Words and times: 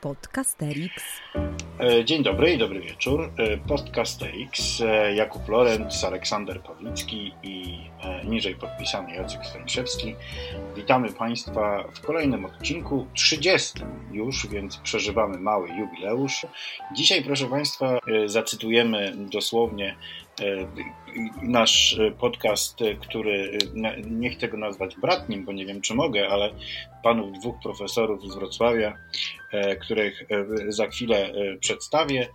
Podcasterix. 0.00 1.04
E, 1.80 2.04
dzień 2.04 2.22
dobry 2.22 2.52
i 2.52 2.58
dobry 2.58 2.80
wieczór. 2.80 3.32
E, 3.36 3.56
Podcasterix, 3.56 4.80
e, 4.80 5.14
Jakub 5.14 5.48
Lorenz, 5.48 6.04
Aleksander 6.04 6.62
Pawlicki 6.62 7.32
i 7.42 7.78
niżej 8.24 8.54
podpisany 8.54 9.14
Jacek 9.14 9.46
Stańszewski. 9.46 10.14
Witamy 10.76 11.12
Państwa 11.12 11.84
w 11.94 12.00
kolejnym 12.00 12.44
odcinku, 12.44 13.06
30 13.14 13.80
już, 14.12 14.46
więc 14.46 14.76
przeżywamy 14.76 15.38
mały 15.38 15.68
jubileusz. 15.68 16.46
Dzisiaj, 16.92 17.24
proszę 17.24 17.46
Państwa, 17.46 17.98
zacytujemy 18.26 19.12
dosłownie 19.16 19.96
nasz 21.42 22.00
podcast, 22.18 22.78
który 23.00 23.58
nie 24.06 24.30
chcę 24.30 24.48
go 24.48 24.56
nazwać 24.56 24.96
bratnim, 24.96 25.44
bo 25.44 25.52
nie 25.52 25.66
wiem 25.66 25.80
czy 25.80 25.94
mogę, 25.94 26.28
ale 26.28 26.50
panów 27.02 27.38
dwóch 27.38 27.56
profesorów 27.62 28.32
z 28.32 28.34
Wrocławia, 28.34 28.96
których 29.80 30.26
za 30.68 30.86
chwilę 30.86 31.32
przedstawię, 31.60 32.28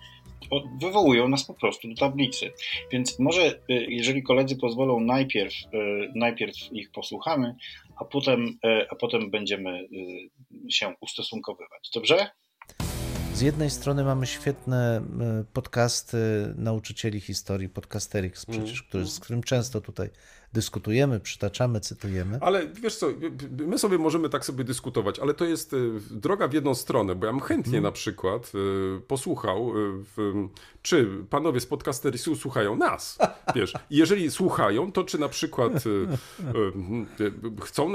wywołują 0.82 1.28
nas 1.28 1.46
po 1.46 1.54
prostu 1.54 1.88
do 1.88 1.96
tablicy. 1.96 2.52
Więc 2.92 3.20
może, 3.20 3.60
jeżeli 3.70 4.24
koledzy 4.24 4.58
pozwolą, 4.58 5.00
najpierw, 5.00 5.54
najpierw 6.16 6.56
ich 6.72 6.92
posłuchamy, 6.92 7.56
a 7.98 8.06
potem, 8.06 8.60
a 8.90 8.96
potem 8.96 9.32
będziemy 9.32 9.88
się 10.70 10.94
ustosunkowywać. 11.02 11.90
Dobrze? 11.94 12.28
Z 13.36 13.42
jednej 13.42 13.70
strony 13.70 14.04
mamy 14.04 14.28
świetne 14.28 15.02
podcasty 15.54 16.18
nauczycieli 16.58 17.22
historii, 17.22 17.70
podcasterix 17.70 18.46
przecież, 18.46 18.80
mm. 18.80 18.84
który, 18.90 19.06
z 19.06 19.20
którym 19.20 19.44
często 19.44 19.82
tutaj 19.82 20.10
dyskutujemy, 20.56 21.20
przytaczamy, 21.20 21.80
cytujemy. 21.80 22.38
Ale 22.42 22.68
wiesz 22.68 22.96
co, 22.96 23.08
my 23.58 23.80
sobie 23.80 23.98
możemy 23.98 24.30
tak 24.30 24.46
sobie 24.46 24.64
dyskutować, 24.64 25.20
ale 25.20 25.34
to 25.34 25.46
jest 25.46 25.74
y, 25.74 25.92
droga 26.12 26.48
w 26.48 26.54
jedną 26.54 26.76
stronę, 26.76 27.16
bo 27.16 27.26
ja 27.26 27.32
bym 27.32 27.42
chętnie 27.42 27.72
hmm. 27.72 27.84
na 27.84 27.92
przykład 27.92 28.52
y, 28.98 29.02
posłuchał, 29.02 29.72
y, 29.78 30.50
czy 30.82 31.10
panowie 31.30 31.60
z 31.60 31.66
podcasterisu 31.66 32.36
słuchają 32.36 32.76
nas, 32.76 33.18
wiesz. 33.56 33.74
jeżeli 33.90 34.32
słuchają, 34.32 34.92
to 34.92 35.04
czy 35.04 35.18
na 35.18 35.30
przykład 35.30 35.84
chcą 37.64 37.92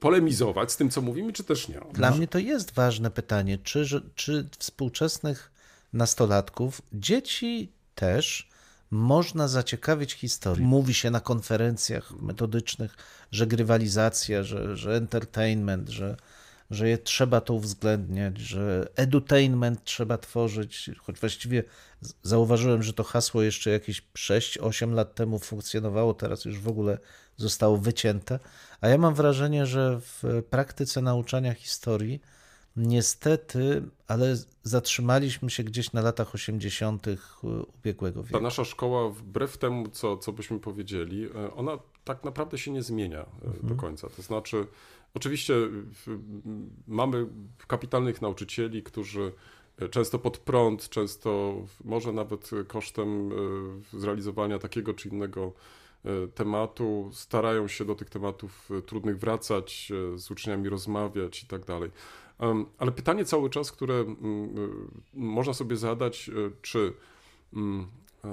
polemizować 0.00 0.72
z 0.72 0.76
tym, 0.76 0.90
co 0.90 1.00
mówimy, 1.02 1.32
czy 1.32 1.44
też 1.44 1.68
nie. 1.68 1.80
Dla 1.92 2.10
mnie 2.10 2.28
to 2.28 2.38
jest 2.38 2.74
ważne 2.74 3.10
pytanie, 3.10 3.58
czy, 3.58 4.02
czy 4.14 4.48
współczesnych 4.58 5.52
nastolatków, 5.92 6.82
dzieci 6.92 7.72
też 7.94 8.48
można 8.90 9.48
zaciekawić 9.48 10.12
historią. 10.12 10.66
Mówi 10.66 10.94
się 10.94 11.10
na 11.10 11.20
konferencjach 11.20 12.10
metodycznych, 12.10 12.96
że 13.30 13.46
grywalizacja, 13.46 14.42
że, 14.42 14.76
że 14.76 14.96
entertainment, 14.96 15.88
że, 15.88 16.16
że 16.70 16.88
je 16.88 16.98
trzeba 16.98 17.40
to 17.40 17.54
uwzględniać, 17.54 18.38
że 18.38 18.88
edutainment 18.96 19.84
trzeba 19.84 20.18
tworzyć, 20.18 20.90
choć 20.98 21.20
właściwie 21.20 21.62
zauważyłem, 22.22 22.82
że 22.82 22.92
to 22.92 23.04
hasło 23.04 23.42
jeszcze 23.42 23.70
jakieś 23.70 24.02
6-8 24.18 24.92
lat 24.92 25.14
temu 25.14 25.38
funkcjonowało, 25.38 26.14
teraz 26.14 26.44
już 26.44 26.60
w 26.60 26.68
ogóle 26.68 26.98
zostało 27.36 27.76
wycięte. 27.76 28.38
A 28.80 28.88
ja 28.88 28.98
mam 28.98 29.14
wrażenie, 29.14 29.66
że 29.66 30.00
w 30.00 30.42
praktyce 30.50 31.02
nauczania 31.02 31.54
historii 31.54 32.20
Niestety, 32.76 33.82
ale 34.08 34.36
zatrzymaliśmy 34.62 35.50
się 35.50 35.64
gdzieś 35.64 35.92
na 35.92 36.00
latach 36.00 36.34
80. 36.34 37.06
ubiegłego 37.78 38.22
wieku. 38.22 38.38
Ta 38.38 38.42
nasza 38.42 38.64
szkoła, 38.64 39.10
wbrew 39.10 39.58
temu, 39.58 39.88
co, 39.88 40.16
co 40.16 40.32
byśmy 40.32 40.58
powiedzieli, 40.58 41.24
e, 41.24 41.54
ona 41.54 41.78
tak 42.04 42.24
naprawdę 42.24 42.58
się 42.58 42.70
nie 42.70 42.82
zmienia 42.82 43.20
e, 43.20 43.46
mhm. 43.46 43.66
do 43.66 43.74
końca. 43.74 44.08
To 44.08 44.22
znaczy, 44.22 44.66
oczywiście 45.14 45.54
mamy 46.88 47.26
kapitalnych 47.66 48.22
nauczycieli, 48.22 48.82
którzy 48.82 49.32
e, 49.78 49.88
często 49.88 50.18
pod 50.18 50.38
prąd, 50.38 50.88
często 50.88 51.56
może 51.84 52.12
nawet 52.12 52.50
kosztem 52.68 53.30
zrealizowania 53.92 54.58
takiego 54.58 54.94
czy 54.94 55.08
innego 55.08 55.52
tematu, 56.34 57.10
starają 57.12 57.68
się 57.68 57.84
do 57.84 57.94
tych 57.94 58.10
tematów 58.10 58.68
trudnych 58.86 59.18
wracać, 59.18 59.92
z 60.16 60.30
uczniami 60.30 60.68
rozmawiać 60.68 61.42
i 61.42 61.46
tak 61.46 61.64
dalej. 61.64 61.90
Ale 62.78 62.92
pytanie 62.92 63.24
cały 63.24 63.50
czas, 63.50 63.72
które 63.72 63.94
mm, 63.94 64.58
y, 64.58 64.68
można 65.14 65.54
sobie 65.54 65.76
zadać, 65.76 66.28
y, 66.28 66.52
czy 66.62 66.92
mm, 67.52 67.86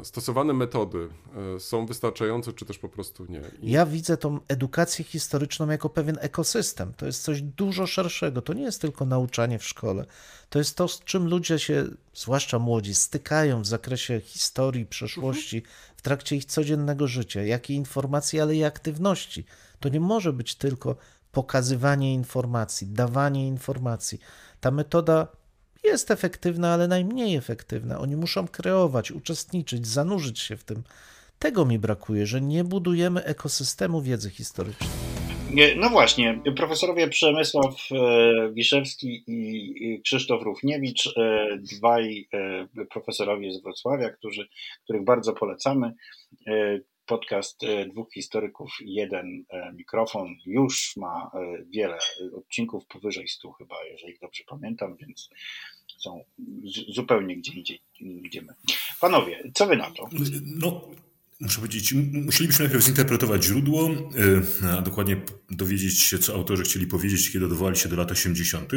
stosowane 0.04 0.54
metody 0.54 1.10
y, 1.56 1.60
są 1.60 1.86
wystarczające, 1.86 2.54
czy 2.54 2.66
też 2.66 2.80
po 2.80 2.90
prostu 2.90 3.26
nie. 3.30 3.42
I... 3.62 3.72
Ja 3.72 3.86
widzę 3.86 4.18
tą 4.18 4.40
edukację 4.48 5.06
historyczną 5.06 5.70
jako 5.70 5.90
pewien 5.90 6.18
ekosystem. 6.22 6.94
To 6.98 7.06
jest 7.06 7.24
coś 7.24 7.42
dużo 7.42 7.88
szerszego. 7.88 8.42
To 8.42 8.54
nie 8.54 8.64
jest 8.64 8.82
tylko 8.82 9.06
nauczanie 9.06 9.60
w 9.60 9.66
szkole. 9.66 10.06
To 10.50 10.60
jest 10.60 10.78
to, 10.78 10.88
z 10.88 11.00
czym 11.00 11.28
ludzie 11.28 11.60
się, 11.60 11.86
zwłaszcza 12.14 12.60
młodzi, 12.60 12.96
stykają 12.96 13.62
w 13.62 13.68
zakresie 13.68 14.20
historii, 14.20 14.86
przeszłości, 14.86 15.64
w 15.98 16.02
trakcie 16.02 16.36
ich 16.36 16.46
codziennego 16.46 17.08
życia. 17.08 17.42
Jakie 17.42 17.74
informacje, 17.74 18.42
ale 18.42 18.56
i 18.56 18.64
aktywności. 18.64 19.46
To 19.80 19.90
nie 19.90 20.00
może 20.00 20.34
być 20.34 20.56
tylko 20.56 20.96
pokazywanie 21.34 22.14
informacji, 22.14 22.88
dawanie 22.88 23.48
informacji. 23.48 24.20
Ta 24.60 24.72
metoda 24.72 25.28
jest 25.84 26.12
efektywna, 26.12 26.74
ale 26.74 26.88
najmniej 26.88 27.36
efektywna. 27.36 28.00
Oni 28.00 28.16
muszą 28.16 28.48
kreować, 28.48 29.12
uczestniczyć, 29.12 29.88
zanurzyć 29.88 30.40
się 30.40 30.58
w 30.58 30.64
tym. 30.64 30.84
Tego 31.40 31.66
mi 31.66 31.80
brakuje, 31.80 32.26
że 32.26 32.42
nie 32.42 32.64
budujemy 32.64 33.24
ekosystemu 33.24 34.02
wiedzy 34.02 34.30
historycznej. 34.30 34.90
No 35.76 35.90
właśnie, 35.90 36.40
profesorowie 36.56 37.08
Przemysław 37.08 37.76
e, 37.92 38.52
Wiszewski 38.54 39.24
i 39.28 40.02
Krzysztof 40.02 40.44
Równiewicz, 40.44 41.08
e, 41.18 41.48
dwaj 41.78 42.28
e, 42.34 42.86
profesorowie 42.86 43.52
z 43.52 43.64
Wrocławia, 43.64 44.10
którzy, 44.10 44.48
których 44.84 45.04
bardzo 45.04 45.34
polecamy 45.34 45.94
podcast 47.06 47.64
e, 47.64 47.86
dwóch 47.86 48.14
historyków 48.14 48.72
i 48.82 48.94
jeden 48.94 49.46
e, 49.50 49.74
mikrofon 49.74 50.36
już 50.46 50.98
ma 50.98 51.32
e, 51.34 51.64
wiele 51.66 51.98
odcinków, 52.38 52.86
powyżej 52.86 53.28
stu 53.28 53.52
chyba, 53.52 53.76
jeżeli 53.84 54.20
dobrze 54.20 54.44
pamiętam, 54.48 54.96
więc 54.96 55.30
są 55.98 56.24
zupełnie 56.88 57.38
gdzie 57.38 57.54
indziej, 57.54 57.82
gdzie. 58.02 58.42
Panowie, 59.02 59.44
co 59.54 59.68
wy 59.68 59.78
na 59.78 59.92
to? 59.92 60.10
No, 60.44 60.82
Muszę 61.40 61.56
powiedzieć, 61.56 61.94
musielibyśmy 62.12 62.66
najpierw 62.66 62.86
zinterpretować 62.86 63.44
źródło, 63.44 63.90
y, 64.62 64.68
a 64.68 64.82
dokładnie 64.82 65.22
dowiedzieć 65.52 66.02
się, 66.02 66.20
co 66.20 66.34
autorzy 66.34 66.64
chcieli 66.64 66.88
powiedzieć, 66.88 67.32
kiedy 67.32 67.46
odwołali 67.46 67.78
się 67.78 67.90
do 67.90 67.96
lat 67.96 68.12
80. 68.12 68.72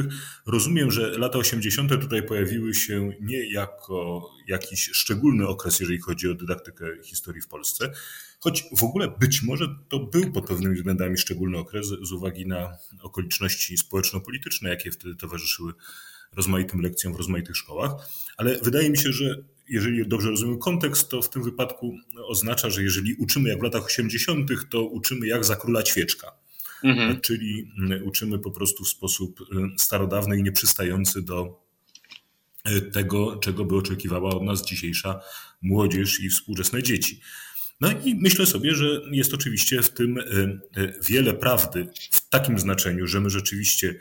Rozumiem, 0.47 0.91
że 0.91 1.19
lata 1.19 1.39
80. 1.39 2.01
tutaj 2.01 2.23
pojawiły 2.23 2.75
się 2.75 3.13
nie 3.21 3.53
jako 3.53 4.29
jakiś 4.49 4.91
szczególny 4.93 5.49
okres, 5.49 5.81
jeżeli 5.81 6.01
chodzi 6.01 6.29
o 6.29 6.35
dydaktykę 6.35 6.87
historii 7.03 7.43
w 7.43 7.49
Polsce, 7.49 7.93
choć 8.41 8.65
w 8.77 8.85
ogóle 8.85 9.09
być 9.21 9.43
może 9.43 9.69
to 9.89 9.99
był 9.99 10.33
pod 10.33 10.47
pewnymi 10.47 10.75
względami 10.75 11.19
szczególny 11.19 11.59
okres 11.59 11.87
z 11.87 12.13
uwagi 12.13 12.47
na 12.47 12.79
okoliczności 13.03 13.79
społeczno-polityczne, 13.79 14.71
jakie 14.71 14.91
wtedy 14.91 15.15
towarzyszyły 15.15 15.73
rozmaitym 16.37 16.81
lekcjom 16.81 17.13
w 17.13 17.17
rozmaitych 17.17 17.57
szkołach, 17.57 17.93
ale 18.37 18.59
wydaje 18.63 18.91
mi 18.91 18.99
się, 18.99 19.13
że 19.13 19.43
jeżeli 19.69 20.09
dobrze 20.09 20.31
rozumiem 20.31 20.59
kontekst, 20.59 21.09
to 21.09 21.23
w 21.23 21.31
tym 21.31 21.43
wypadku 21.43 21.99
oznacza, 22.25 22.71
że 22.71 22.83
jeżeli 22.83 23.15
uczymy 23.15 23.49
jak 23.49 23.61
w 23.61 23.63
latach 23.63 23.85
80., 23.85 24.51
to 24.71 24.85
uczymy 24.85 25.27
jak 25.27 25.45
za 25.45 25.57
króla 25.57 25.83
ćwieczka. 25.83 26.33
Mhm. 26.85 27.21
Czyli 27.21 27.73
uczymy 28.05 28.39
po 28.39 28.51
prostu 28.51 28.85
w 28.85 28.89
sposób 28.89 29.41
y, 29.41 29.45
starodawny 29.79 30.39
i 30.39 30.43
nieprzystający 30.43 31.23
do 31.23 31.63
y, 32.69 32.81
tego, 32.81 33.37
czego 33.37 33.65
by 33.65 33.77
oczekiwała 33.77 34.31
od 34.31 34.43
nas 34.43 34.67
dzisiejsza 34.67 35.21
młodzież 35.63 36.21
i 36.21 36.29
współczesne 36.29 36.83
dzieci. 36.83 37.21
No 37.81 37.93
i 38.05 38.15
myślę 38.15 38.47
sobie, 38.47 38.75
że 38.75 39.01
jest 39.11 39.35
oczywiście 39.35 39.83
w 39.83 39.91
tym 39.91 40.19
y, 40.19 40.61
wiele 41.09 41.35
prawdy, 41.35 41.89
w 42.11 42.29
takim 42.29 42.59
znaczeniu, 42.59 43.07
że 43.07 43.21
my 43.21 43.31
rzeczywiście, 43.31 44.01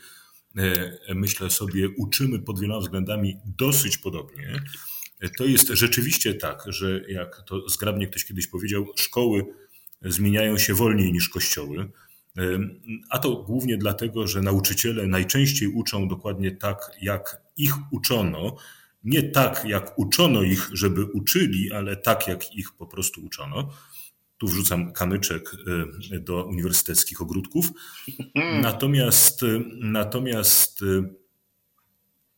myślę 1.15 1.49
sobie, 1.49 1.89
uczymy 1.97 2.39
pod 2.39 2.59
wieloma 2.59 2.79
względami 2.79 3.37
dosyć 3.57 3.97
podobnie. 3.97 4.61
To 5.37 5.45
jest 5.45 5.67
rzeczywiście 5.67 6.33
tak, 6.33 6.63
że 6.67 7.01
jak 7.07 7.41
to 7.47 7.69
zgrabnie 7.69 8.07
ktoś 8.07 8.25
kiedyś 8.25 8.47
powiedział, 8.47 8.87
szkoły 8.95 9.45
zmieniają 10.01 10.57
się 10.57 10.73
wolniej 10.73 11.13
niż 11.13 11.29
kościoły. 11.29 11.91
A 13.09 13.19
to 13.19 13.35
głównie 13.35 13.77
dlatego, 13.77 14.27
że 14.27 14.41
nauczyciele 14.41 15.07
najczęściej 15.07 15.67
uczą 15.67 16.07
dokładnie 16.07 16.51
tak, 16.51 16.91
jak 17.01 17.41
ich 17.57 17.73
uczono. 17.91 18.55
Nie 19.03 19.23
tak, 19.23 19.65
jak 19.67 19.99
uczono 19.99 20.41
ich, 20.41 20.69
żeby 20.73 21.05
uczyli, 21.05 21.71
ale 21.71 21.95
tak, 21.95 22.27
jak 22.27 22.55
ich 22.55 22.71
po 22.71 22.87
prostu 22.87 23.25
uczono. 23.25 23.69
Tu 24.37 24.47
wrzucam 24.47 24.93
kamyczek 24.93 25.51
do 26.21 26.45
uniwersyteckich 26.45 27.21
ogródków. 27.21 27.69
Natomiast, 28.61 29.41
natomiast 29.79 30.79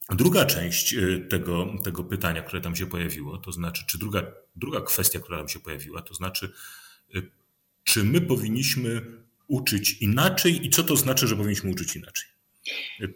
Druga 0.09 0.45
część 0.45 0.93
y, 0.93 1.27
tego, 1.29 1.75
tego 1.83 2.03
pytania, 2.03 2.41
które 2.41 2.61
tam 2.61 2.75
się 2.75 2.85
pojawiło, 2.85 3.37
to 3.37 3.51
znaczy, 3.51 3.83
czy 3.87 3.97
druga, 3.97 4.23
druga 4.55 4.81
kwestia, 4.81 5.19
która 5.19 5.37
tam 5.37 5.49
się 5.49 5.59
pojawiła, 5.59 6.01
to 6.01 6.13
znaczy, 6.13 6.51
y, 7.15 7.31
czy 7.83 8.03
my 8.03 8.21
powinniśmy 8.21 9.01
uczyć 9.47 9.93
inaczej 10.01 10.65
i 10.65 10.69
co 10.69 10.83
to 10.83 10.95
znaczy, 10.95 11.27
że 11.27 11.35
powinniśmy 11.35 11.71
uczyć 11.71 11.95
inaczej? 11.95 12.27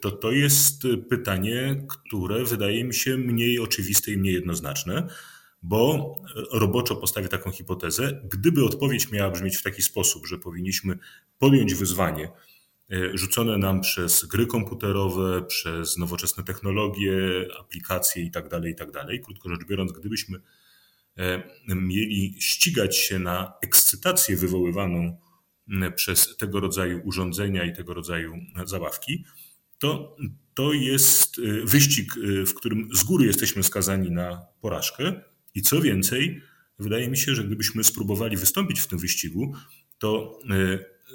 to 0.01 0.11
to 0.11 0.31
jest 0.31 0.83
pytanie, 1.09 1.85
które 1.89 2.45
wydaje 2.45 2.83
mi 2.83 2.93
się 2.93 3.17
mniej 3.17 3.59
oczywiste 3.59 4.11
i 4.11 4.17
mniej 4.17 4.33
jednoznaczne, 4.33 5.07
bo 5.63 6.15
roboczo 6.51 6.95
postawię 6.95 7.27
taką 7.27 7.51
hipotezę. 7.51 8.21
Gdyby 8.31 8.65
odpowiedź 8.65 9.11
miała 9.11 9.31
brzmieć 9.31 9.57
w 9.57 9.63
taki 9.63 9.81
sposób, 9.81 10.27
że 10.27 10.37
powinniśmy 10.37 10.97
podjąć 11.39 11.73
wyzwanie 11.73 12.29
rzucone 13.13 13.57
nam 13.57 13.81
przez 13.81 14.25
gry 14.25 14.45
komputerowe, 14.45 15.41
przez 15.41 15.97
nowoczesne 15.97 16.43
technologie, 16.43 17.13
aplikacje 17.59 18.23
itd., 18.23 18.49
tak 18.49 18.65
itd., 18.65 19.05
tak 19.07 19.21
krótko 19.21 19.49
rzecz 19.49 19.65
biorąc, 19.67 19.91
gdybyśmy 19.91 20.37
e, 21.17 21.43
mieli 21.67 22.35
ścigać 22.39 22.97
się 22.97 23.19
na 23.19 23.53
ekscytację 23.61 24.35
wywoływaną 24.37 25.17
przez 25.95 26.37
tego 26.37 26.59
rodzaju 26.59 27.01
urządzenia 27.03 27.65
i 27.65 27.73
tego 27.73 27.93
rodzaju 27.93 28.33
zabawki, 28.65 29.25
to, 29.79 30.17
to 30.53 30.73
jest 30.73 31.41
wyścig, 31.63 32.13
w 32.47 32.53
którym 32.53 32.89
z 32.93 33.03
góry 33.03 33.25
jesteśmy 33.25 33.63
skazani 33.63 34.11
na 34.11 34.45
porażkę. 34.61 35.21
I 35.55 35.61
co 35.61 35.81
więcej, 35.81 36.41
wydaje 36.79 37.09
mi 37.09 37.17
się, 37.17 37.35
że 37.35 37.43
gdybyśmy 37.43 37.83
spróbowali 37.83 38.37
wystąpić 38.37 38.79
w 38.79 38.87
tym 38.87 38.99
wyścigu, 38.99 39.53
to 39.99 40.39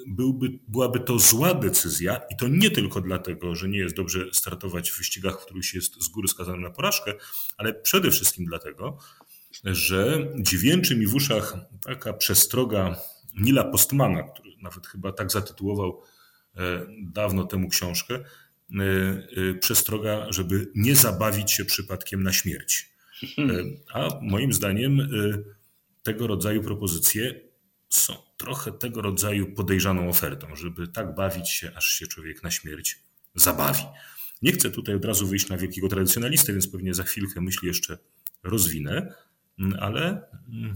byłby, 0.06 0.58
byłaby 0.68 1.00
to 1.00 1.18
zła 1.18 1.54
decyzja 1.54 2.20
i 2.30 2.36
to 2.36 2.48
nie 2.48 2.70
tylko 2.70 3.00
dlatego, 3.00 3.54
że 3.54 3.68
nie 3.68 3.78
jest 3.78 3.96
dobrze 3.96 4.26
startować 4.32 4.90
w 4.90 4.98
wyścigach, 4.98 5.40
w 5.40 5.44
których 5.44 5.64
się 5.64 5.78
jest 5.78 6.02
z 6.02 6.08
góry 6.08 6.28
skazanym 6.28 6.60
na 6.60 6.70
porażkę, 6.70 7.14
ale 7.56 7.74
przede 7.74 8.10
wszystkim 8.10 8.46
dlatego, 8.46 8.98
że 9.64 10.28
dźwięczy 10.38 10.96
mi 10.96 11.06
w 11.06 11.14
uszach 11.14 11.56
taka 11.80 12.12
przestroga 12.12 12.96
Nila 13.40 13.64
Postmana, 13.64 14.22
który 14.22 14.50
nawet 14.62 14.86
chyba 14.86 15.12
tak 15.12 15.32
zatytułował 15.32 16.02
e, 16.56 16.86
dawno 17.02 17.44
temu 17.44 17.68
książkę, 17.68 18.14
e, 18.14 18.22
e, 19.50 19.54
przestroga, 19.54 20.26
żeby 20.32 20.72
nie 20.74 20.96
zabawić 20.96 21.52
się 21.52 21.64
przypadkiem 21.64 22.22
na 22.22 22.32
śmierć. 22.32 22.96
A 23.94 24.08
moim 24.22 24.52
zdaniem 24.52 25.08
tego 26.02 26.26
rodzaju 26.26 26.62
propozycje 26.62 27.45
są 27.96 28.14
trochę 28.36 28.72
tego 28.72 29.02
rodzaju 29.02 29.54
podejrzaną 29.54 30.08
ofertą, 30.08 30.56
żeby 30.56 30.88
tak 30.88 31.14
bawić 31.14 31.50
się, 31.50 31.70
aż 31.74 31.88
się 31.88 32.06
człowiek 32.06 32.42
na 32.42 32.50
śmierć 32.50 32.98
zabawi. 33.34 33.82
Nie 34.42 34.52
chcę 34.52 34.70
tutaj 34.70 34.94
od 34.94 35.04
razu 35.04 35.26
wyjść 35.26 35.48
na 35.48 35.56
wielkiego 35.56 35.88
tradycjonalistę, 35.88 36.52
więc 36.52 36.68
pewnie 36.68 36.94
za 36.94 37.02
chwilkę 37.02 37.40
myśli 37.40 37.68
jeszcze 37.68 37.98
rozwinę, 38.42 39.14
ale 39.80 40.02
mm, 40.48 40.74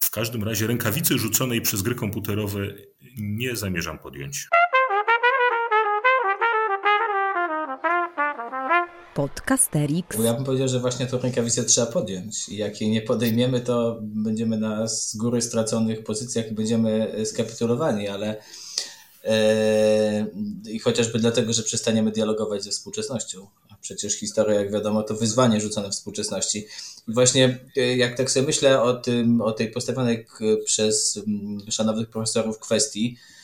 w 0.00 0.10
każdym 0.10 0.44
razie 0.44 0.66
rękawicy 0.66 1.18
rzuconej 1.18 1.60
przez 1.60 1.82
gry 1.82 1.94
komputerowe 1.94 2.58
nie 3.16 3.56
zamierzam 3.56 3.98
podjąć. 3.98 4.48
Podcasterix. 9.20 10.18
Ja 10.24 10.34
bym 10.34 10.44
powiedział, 10.44 10.68
że 10.68 10.80
właśnie 10.80 11.06
tę 11.06 11.18
rękawicę 11.18 11.64
trzeba 11.64 11.86
podjąć. 11.86 12.48
I 12.48 12.56
jak 12.56 12.80
jej 12.80 12.90
nie 12.90 13.02
podejmiemy, 13.02 13.60
to 13.60 13.98
będziemy 14.02 14.58
na 14.58 14.88
z 14.88 15.16
góry 15.16 15.42
straconych 15.42 16.04
pozycjach 16.04 16.50
i 16.50 16.54
będziemy 16.54 17.14
skapitulowani, 17.24 18.08
ale 18.08 18.36
e, 19.24 20.26
i 20.70 20.78
chociażby 20.78 21.18
dlatego, 21.18 21.52
że 21.52 21.62
przestaniemy 21.62 22.10
dialogować 22.10 22.64
ze 22.64 22.70
współczesnością. 22.70 23.46
A 23.70 23.74
przecież 23.80 24.14
historia, 24.14 24.60
jak 24.60 24.72
wiadomo, 24.72 25.02
to 25.02 25.14
wyzwanie 25.14 25.60
rzucone 25.60 25.90
współczesności. 25.90 26.66
I 27.08 27.12
właśnie 27.12 27.58
e, 27.76 27.96
jak 27.96 28.16
tak 28.16 28.30
sobie 28.30 28.46
myślę 28.46 28.82
o, 28.82 28.94
tym, 28.94 29.40
o 29.40 29.52
tej 29.52 29.70
postawionej 29.70 30.26
przez 30.64 31.20
szanownych 31.70 32.10
profesorów 32.10 32.58
kwestii, 32.58 33.16
e, 33.16 33.39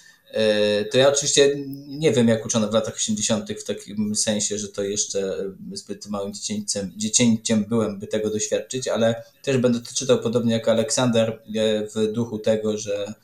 to 0.90 0.99
ja 0.99 1.08
oczywiście 1.08 1.55
nie 1.87 2.12
wiem, 2.12 2.28
jak 2.28 2.46
uczono 2.46 2.69
w 2.69 2.75
latach 2.75 2.94
80., 2.94 3.52
w 3.52 3.64
takim 3.64 4.14
sensie, 4.14 4.58
że 4.58 4.69
to 4.69 4.82
jeszcze 4.82 5.44
zbyt 5.73 6.06
małym 6.06 6.34
dziecięciem, 6.34 6.93
dziecięciem 6.96 7.64
byłem, 7.64 7.99
by 7.99 8.06
tego 8.06 8.31
doświadczyć, 8.31 8.88
ale 8.88 9.23
też 9.43 9.58
będę 9.58 9.81
to 9.81 9.94
czytał 9.94 10.20
podobnie 10.20 10.52
jak 10.52 10.69
Aleksander 10.69 11.28
e, 11.31 11.38
w 11.87 12.12
duchu 12.12 12.38
tego, 12.38 12.78
że 12.78 13.14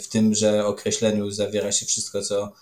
w 0.00 0.08
tym, 0.08 0.34
że 0.34 0.66
określeniu 0.66 1.30
zawiera 1.30 1.72
się 1.72 1.86
wszystko, 1.86 2.22
co 2.22 2.52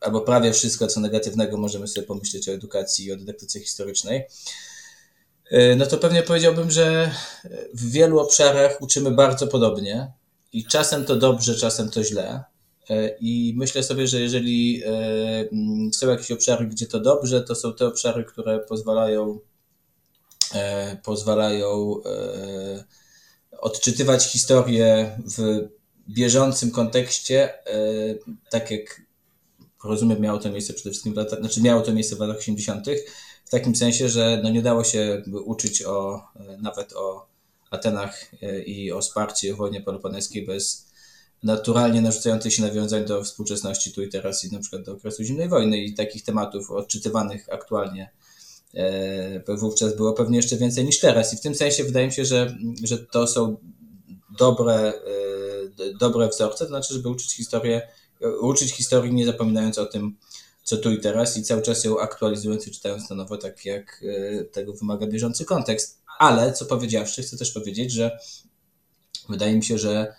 albo 0.00 0.20
prawie 0.20 0.52
wszystko, 0.52 0.86
co 0.86 1.00
negatywnego 1.00 1.56
możemy 1.56 1.88
sobie 1.88 2.06
pomyśleć 2.06 2.48
o 2.48 2.52
edukacji 2.52 3.06
i 3.06 3.12
o 3.12 3.16
dydaktyce 3.16 3.60
historycznej. 3.60 4.24
E, 5.50 5.76
no 5.76 5.86
to 5.86 5.98
pewnie 5.98 6.22
powiedziałbym, 6.22 6.70
że 6.70 7.10
w 7.74 7.90
wielu 7.90 8.18
obszarach 8.18 8.82
uczymy 8.82 9.10
bardzo 9.10 9.46
podobnie 9.46 10.12
i 10.56 10.64
czasem 10.64 11.04
to 11.04 11.16
dobrze, 11.16 11.54
czasem 11.54 11.90
to 11.90 12.04
źle. 12.04 12.44
E, 12.90 13.16
I 13.20 13.54
myślę 13.56 13.82
sobie, 13.82 14.06
że 14.06 14.20
jeżeli 14.20 14.82
e, 14.84 14.88
mm, 15.52 15.92
są 15.92 16.08
jakieś 16.08 16.30
obszary, 16.30 16.66
gdzie 16.66 16.86
to 16.86 17.00
dobrze, 17.00 17.42
to 17.42 17.54
są 17.54 17.74
te 17.74 17.86
obszary, 17.86 18.24
które 18.24 18.58
pozwalają, 18.58 19.38
pozwalają 21.04 22.00
odczytywać 23.58 24.24
historię 24.24 25.18
w 25.36 25.68
bieżącym 26.08 26.70
kontekście, 26.70 27.54
tak 28.50 28.70
jak 28.70 29.02
rozumiem, 29.84 30.20
miało 30.20 30.38
to 30.38 30.50
miejsce 30.50 30.72
przede 30.72 30.90
wszystkim 30.90 31.14
w 31.14 31.16
latach, 31.16 31.38
znaczy 31.38 31.62
miało 31.62 31.82
to 31.82 31.92
miejsce 31.92 32.16
w 32.16 32.20
latach 32.20 32.36
80., 32.36 32.86
w 33.44 33.50
takim 33.50 33.76
sensie, 33.76 34.08
że 34.08 34.40
no 34.42 34.50
nie 34.50 34.62
dało 34.62 34.84
się 34.84 35.22
uczyć 35.44 35.82
o, 35.82 36.22
e, 36.36 36.56
nawet 36.62 36.92
o 36.92 37.26
Atenach 37.70 38.30
e, 38.42 38.62
i 38.62 38.92
o 38.92 39.00
wsparciu 39.00 39.54
w 39.54 39.56
wojnie 39.56 39.80
peloponeskiej 39.80 40.46
bez 40.46 40.86
naturalnie 41.42 42.00
narzucających 42.00 42.54
się 42.54 42.62
nawiązań 42.62 43.04
do 43.04 43.24
współczesności 43.24 43.92
tu 43.92 44.02
i 44.02 44.08
teraz 44.08 44.44
i 44.44 44.52
na 44.52 44.60
przykład 44.60 44.82
do 44.82 44.92
okresu 44.92 45.24
zimnej 45.24 45.48
wojny. 45.48 45.78
I 45.78 45.94
takich 45.94 46.24
tematów 46.24 46.70
odczytywanych 46.70 47.46
aktualnie 47.52 48.10
e, 48.74 49.56
wówczas 49.56 49.96
było 49.96 50.12
pewnie 50.12 50.36
jeszcze 50.36 50.56
więcej 50.56 50.84
niż 50.84 51.00
teraz. 51.00 51.34
I 51.34 51.36
w 51.36 51.40
tym 51.40 51.54
sensie 51.54 51.84
wydaje 51.84 52.06
mi 52.06 52.12
się, 52.12 52.24
że, 52.24 52.56
że 52.84 52.98
to 52.98 53.26
są 53.26 53.56
dobre, 54.38 54.92
dobre 56.00 56.28
wzorce, 56.28 56.64
to 56.64 56.68
znaczy, 56.68 56.94
żeby 56.94 57.08
uczyć 57.08 57.36
historię, 57.36 57.88
uczyć 58.40 58.72
historii 58.72 59.14
nie 59.14 59.26
zapominając 59.26 59.78
o 59.78 59.86
tym, 59.86 60.16
co 60.66 60.76
tu 60.76 60.90
i 60.90 61.00
teraz 61.00 61.36
i 61.36 61.42
cały 61.42 61.62
czas 61.62 61.84
ją 61.84 61.98
aktualizując 61.98 62.68
i 62.68 62.70
czytając 62.70 63.10
na 63.10 63.16
nowo, 63.16 63.36
tak 63.36 63.64
jak 63.64 64.04
e, 64.04 64.44
tego 64.44 64.72
wymaga 64.72 65.06
bieżący 65.06 65.44
kontekst. 65.44 66.02
Ale, 66.18 66.52
co 66.52 66.66
powiedziawszy, 66.66 67.22
chcę 67.22 67.36
też 67.36 67.50
powiedzieć, 67.50 67.92
że 67.92 68.18
wydaje 69.28 69.56
mi 69.56 69.64
się, 69.64 69.78
że 69.78 70.14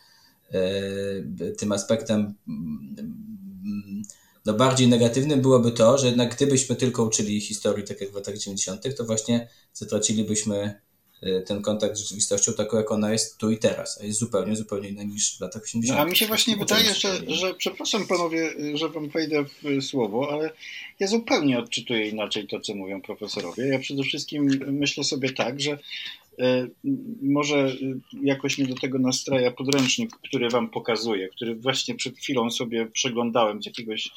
e, 0.51 1.51
tym 1.51 1.71
aspektem 1.71 2.33
mm, 2.47 4.03
no 4.45 4.53
bardziej 4.53 4.87
negatywnym 4.87 5.41
byłoby 5.41 5.71
to, 5.71 5.97
że 5.97 6.07
jednak 6.07 6.35
gdybyśmy 6.35 6.75
tylko 6.75 7.03
uczyli 7.03 7.41
historii 7.41 7.87
tak 7.87 8.01
jak 8.01 8.11
w 8.11 8.15
latach 8.15 8.37
90., 8.37 8.95
to 8.97 9.05
właśnie 9.05 9.47
zatracilibyśmy 9.73 10.81
ten 11.45 11.61
kontakt 11.61 11.95
z 11.95 11.99
rzeczywistością 11.99 12.53
taką, 12.53 12.77
jak 12.77 12.91
ona 12.91 13.11
jest 13.11 13.37
tu 13.37 13.51
i 13.51 13.57
teraz, 13.57 13.99
a 14.01 14.05
jest 14.05 14.19
zupełnie, 14.19 14.55
zupełnie 14.55 14.89
inna 14.89 15.03
niż 15.03 15.37
w 15.37 15.41
latach 15.41 15.63
80. 15.63 15.97
No, 15.97 16.05
a 16.05 16.09
mi 16.09 16.15
się 16.15 16.27
właśnie 16.27 16.57
wydaje, 16.57 16.93
że, 16.93 17.21
że, 17.27 17.53
przepraszam 17.53 18.07
panowie, 18.07 18.53
że 18.73 18.89
wam 18.89 19.09
wejdę 19.09 19.43
w 19.43 19.83
słowo, 19.83 20.29
ale 20.31 20.49
ja 20.99 21.07
zupełnie 21.07 21.59
odczytuję 21.59 22.09
inaczej 22.09 22.47
to, 22.47 22.59
co 22.59 22.75
mówią 22.75 23.01
profesorowie. 23.01 23.67
Ja 23.67 23.79
przede 23.79 24.03
wszystkim 24.03 24.59
myślę 24.67 25.03
sobie 25.03 25.33
tak, 25.33 25.61
że 25.61 25.77
E, 26.41 26.67
może 27.21 27.75
jakoś 28.23 28.57
mnie 28.57 28.67
do 28.67 28.75
tego 28.75 28.99
nastraja 28.99 29.51
podręcznik, 29.51 30.11
który 30.23 30.49
Wam 30.49 30.69
pokazuję, 30.69 31.29
który 31.29 31.55
właśnie 31.55 31.95
przed 31.95 32.17
chwilą 32.17 32.51
sobie 32.51 32.85
przeglądałem 32.85 33.63
z 33.63 33.65
jakiegoś 33.65 34.09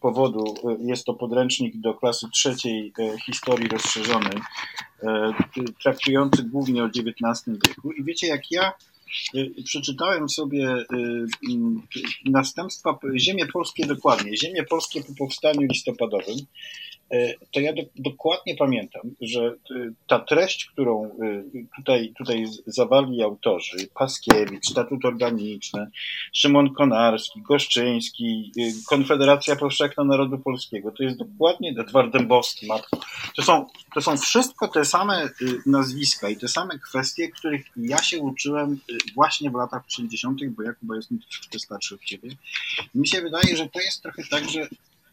powodu. 0.00 0.54
Jest 0.80 1.04
to 1.04 1.14
podręcznik 1.14 1.76
do 1.76 1.94
klasy 1.94 2.26
trzeciej 2.32 2.92
historii 3.26 3.68
rozszerzonej, 3.68 4.38
traktujący 5.82 6.42
głównie 6.42 6.84
o 6.84 6.86
XIX 6.86 7.58
wieku. 7.68 7.92
I 7.92 8.04
wiecie, 8.04 8.26
jak 8.26 8.50
ja 8.50 8.72
przeczytałem 9.64 10.28
sobie 10.28 10.84
następstwa, 12.24 12.98
ziemie 13.16 13.46
polskie 13.46 13.86
dokładnie, 13.86 14.36
ziemie 14.36 14.64
polskie 14.64 15.04
po 15.04 15.14
powstaniu 15.18 15.60
listopadowym, 15.60 16.36
E, 16.36 16.97
to 17.52 17.60
ja 17.60 17.72
do, 17.72 17.82
dokładnie 17.96 18.56
pamiętam, 18.56 19.02
że 19.20 19.46
e, 19.46 19.90
ta 20.06 20.18
treść, 20.18 20.64
którą 20.64 21.04
e, 21.04 21.42
tutaj, 21.76 22.12
tutaj 22.18 22.44
autorzy, 23.24 23.88
Paskiewicz, 23.94 24.66
Statut 24.66 25.04
Organiczny, 25.04 25.86
Szymon 26.32 26.74
Konarski, 26.74 27.42
Goszczyński, 27.42 28.52
Konfederacja 28.88 29.56
Powszechna 29.56 30.04
Narodu 30.04 30.38
Polskiego, 30.38 30.92
to 30.92 31.02
jest 31.02 31.16
dokładnie 31.16 31.74
Edward 31.78 32.12
Dębowski, 32.12 32.66
matko. 32.66 33.00
To 33.36 33.42
są, 33.42 33.66
to 33.94 34.00
są 34.00 34.16
wszystko 34.16 34.68
te 34.68 34.84
same 34.84 35.28
nazwiska 35.66 36.28
i 36.28 36.36
te 36.36 36.48
same 36.48 36.78
kwestie, 36.78 37.28
których 37.28 37.66
ja 37.76 38.02
się 38.02 38.18
uczyłem 38.18 38.80
właśnie 39.14 39.50
w 39.50 39.54
latach 39.54 39.84
80., 39.86 40.40
bo 40.48 40.62
ja 40.62 40.72
chyba 40.80 40.96
jestem 40.96 41.18
troszeczkę 41.18 41.58
starszy 41.58 41.94
od 41.94 42.00
ciebie. 42.04 42.30
Mi 42.94 43.08
się 43.08 43.20
wydaje, 43.20 43.56
że 43.56 43.68
to 43.68 43.80
jest 43.80 44.02
trochę 44.02 44.22
tak, 44.30 44.50
że 44.50 44.68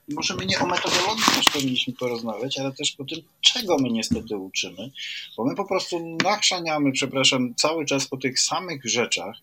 może 0.07 0.35
my 0.35 0.45
nie 0.45 0.59
o 0.59 0.65
metodologii 0.65 1.24
też 1.35 1.45
powinniśmy 1.53 1.93
porozmawiać, 1.93 2.59
ale 2.59 2.71
też 2.71 2.95
o 2.97 3.05
tym, 3.05 3.19
czego 3.41 3.77
my 3.77 3.89
niestety 3.89 4.38
uczymy, 4.38 4.91
bo 5.38 5.45
my 5.45 5.55
po 5.55 5.65
prostu 5.65 6.17
nachrzaniamy, 6.24 6.91
przepraszam, 6.91 7.55
cały 7.55 7.85
czas 7.85 8.07
po 8.07 8.17
tych 8.17 8.39
samych 8.39 8.85
rzeczach. 8.85 9.35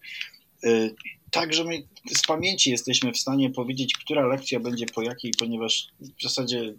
Y, 0.65 0.95
tak, 1.31 1.55
że 1.55 1.65
my 1.65 1.83
z 2.15 2.27
pamięci 2.27 2.71
jesteśmy 2.71 3.13
w 3.13 3.19
stanie 3.19 3.51
powiedzieć, 3.51 3.95
która 3.95 4.27
lekcja 4.27 4.61
będzie 4.61 4.87
po 4.87 5.03
jakiej, 5.03 5.33
ponieważ 5.39 5.89
w 6.01 6.23
zasadzie 6.23 6.75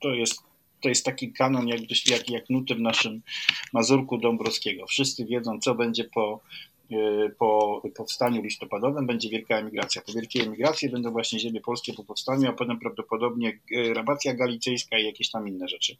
to 0.00 0.14
jest, 0.14 0.40
to 0.80 0.88
jest 0.88 1.04
taki 1.04 1.32
kanon 1.32 1.68
jak, 1.68 1.80
jak, 2.06 2.30
jak 2.30 2.50
nuty 2.50 2.74
w 2.74 2.80
naszym 2.80 3.22
Mazurku 3.72 4.18
Dąbrowskiego. 4.18 4.86
Wszyscy 4.86 5.24
wiedzą, 5.24 5.60
co 5.60 5.74
będzie 5.74 6.04
po 6.04 6.40
po 7.38 7.82
powstaniu 7.96 8.42
listopadowym 8.42 9.06
będzie 9.06 9.28
wielka 9.28 9.58
emigracja. 9.58 10.02
Po 10.02 10.12
wielkiej 10.12 10.42
emigracji 10.42 10.90
będą 10.90 11.10
właśnie 11.10 11.38
ziemie 11.38 11.60
polskie 11.60 11.92
po 11.92 12.04
powstaniu, 12.04 12.50
a 12.50 12.52
potem 12.52 12.78
prawdopodobnie 12.78 13.60
e, 13.76 13.94
rabacja 13.94 14.34
galicyjska 14.34 14.98
i 14.98 15.04
jakieś 15.04 15.30
tam 15.30 15.48
inne 15.48 15.68
rzeczy. 15.68 15.96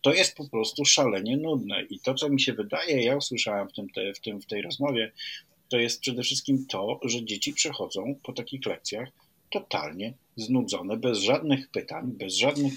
To 0.00 0.12
jest 0.12 0.36
po 0.36 0.48
prostu 0.48 0.84
szalenie 0.84 1.36
nudne 1.36 1.82
i 1.82 2.00
to, 2.00 2.14
co 2.14 2.28
mi 2.28 2.40
się 2.40 2.52
wydaje, 2.52 3.02
ja 3.02 3.16
usłyszałem 3.16 3.68
w, 3.68 3.72
tym, 3.72 3.86
w, 4.16 4.20
tym, 4.20 4.40
w 4.40 4.46
tej 4.46 4.62
rozmowie, 4.62 5.12
to 5.68 5.78
jest 5.78 6.00
przede 6.00 6.22
wszystkim 6.22 6.66
to, 6.66 7.00
że 7.04 7.24
dzieci 7.24 7.52
przechodzą 7.52 8.14
po 8.22 8.32
takich 8.32 8.66
lekcjach 8.66 9.08
totalnie 9.50 10.14
znudzone, 10.36 10.96
bez 10.96 11.18
żadnych 11.18 11.70
pytań, 11.70 12.04
bez 12.06 12.34
żadnych. 12.34 12.72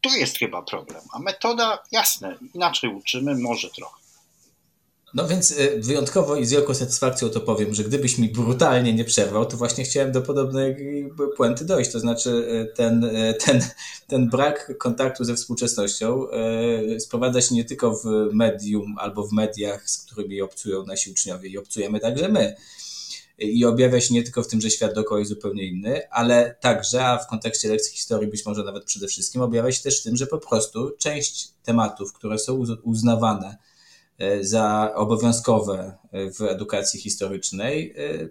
To 0.00 0.16
jest 0.16 0.38
chyba 0.38 0.62
problem. 0.62 1.00
A 1.12 1.18
metoda, 1.18 1.82
jasne, 1.92 2.38
inaczej 2.54 2.90
uczymy, 2.90 3.34
może 3.34 3.70
trochę. 3.70 4.03
No 5.14 5.28
więc 5.28 5.50
y, 5.50 5.80
wyjątkowo 5.80 6.36
i 6.36 6.46
z 6.46 6.50
wielką 6.50 6.74
satysfakcją 6.74 7.28
to 7.28 7.40
powiem, 7.40 7.74
że 7.74 7.84
gdybyś 7.84 8.18
mi 8.18 8.28
brutalnie 8.28 8.94
nie 8.94 9.04
przerwał, 9.04 9.46
to 9.46 9.56
właśnie 9.56 9.84
chciałem 9.84 10.12
do 10.12 10.22
podobnej 10.22 10.76
puenty 11.36 11.64
dojść. 11.64 11.92
To 11.92 12.00
znaczy 12.00 12.30
y, 12.30 12.76
ten, 12.76 13.04
y, 13.04 13.34
ten, 13.44 13.60
ten 14.06 14.28
brak 14.28 14.78
kontaktu 14.78 15.24
ze 15.24 15.34
współczesnością 15.34 16.26
sprowadza 16.98 17.40
się 17.40 17.54
nie 17.54 17.64
tylko 17.64 17.96
w 17.96 18.04
medium 18.32 18.94
albo 18.98 19.26
w 19.26 19.32
mediach, 19.32 19.90
z 19.90 19.98
którymi 19.98 20.42
obcują 20.42 20.86
nasi 20.86 21.10
uczniowie 21.10 21.48
i 21.48 21.58
obcujemy 21.58 22.00
także 22.00 22.28
my. 22.28 22.56
I 23.38 23.64
objawia 23.64 24.00
się 24.00 24.14
nie 24.14 24.22
tylko 24.22 24.42
w 24.42 24.48
tym, 24.48 24.60
że 24.60 24.70
świat 24.70 24.94
dookoła 24.94 25.18
jest 25.18 25.30
zupełnie 25.30 25.66
inny, 25.66 26.10
ale 26.10 26.56
także, 26.60 27.06
a 27.06 27.18
w 27.18 27.26
kontekście 27.26 27.68
lekcji 27.68 27.92
historii 27.92 28.30
być 28.30 28.46
może 28.46 28.64
nawet 28.64 28.84
przede 28.84 29.06
wszystkim, 29.08 29.42
objawia 29.42 29.72
się 29.72 29.82
też 29.82 30.00
w 30.00 30.02
tym, 30.02 30.16
że 30.16 30.26
po 30.26 30.38
prostu 30.38 30.90
część 30.98 31.48
tematów, 31.62 32.12
które 32.12 32.38
są 32.38 32.64
uznawane, 32.82 33.56
za 34.40 34.94
obowiązkowe 34.94 35.96
e, 36.12 36.30
w 36.30 36.40
edukacji 36.42 37.00
historycznej, 37.00 37.94
e, 37.96 38.28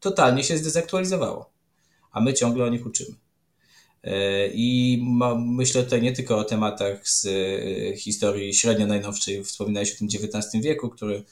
totalnie 0.00 0.44
się 0.44 0.58
zdezaktualizowało, 0.58 1.50
a 2.12 2.20
my 2.20 2.34
ciągle 2.34 2.64
o 2.64 2.68
nich 2.68 2.86
uczymy. 2.86 3.16
I 4.52 5.00
myślę 5.36 5.82
tutaj 5.82 6.02
nie 6.02 6.12
tylko 6.12 6.38
o 6.38 6.44
tematach 6.44 7.08
z 7.08 7.26
historii 7.98 8.54
średnio 8.54 8.86
najnowszej, 8.86 9.44
wspominałeś 9.44 9.94
o 9.94 9.98
tym 9.98 10.08
XIX 10.12 10.64
wieku, 10.64 10.90
który, 10.90 11.22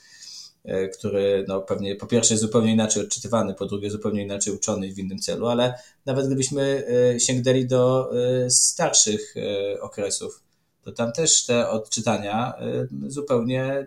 który 0.98 1.44
no 1.48 1.60
pewnie 1.60 1.96
po 1.96 2.06
pierwsze 2.06 2.34
jest 2.34 2.42
zupełnie 2.42 2.72
inaczej 2.72 3.02
odczytywany, 3.02 3.54
po 3.54 3.66
drugie 3.66 3.90
zupełnie 3.90 4.22
inaczej 4.22 4.54
uczony 4.54 4.92
w 4.92 4.98
innym 4.98 5.18
celu, 5.18 5.46
ale 5.46 5.74
nawet 6.06 6.26
gdybyśmy 6.26 6.86
sięgnęli 7.18 7.66
do 7.66 8.10
starszych 8.48 9.34
okresów, 9.80 10.42
to 10.84 10.92
tam 10.92 11.12
też 11.12 11.46
te 11.46 11.70
odczytania 11.70 12.54
y, 13.06 13.10
zupełnie 13.10 13.86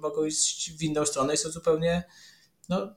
mogą 0.00 0.24
iść 0.24 0.72
w 0.72 0.82
inną 0.82 1.06
stronę 1.06 1.34
i 1.34 1.36
są 1.36 1.50
zupełnie 1.50 2.04
no, 2.68 2.94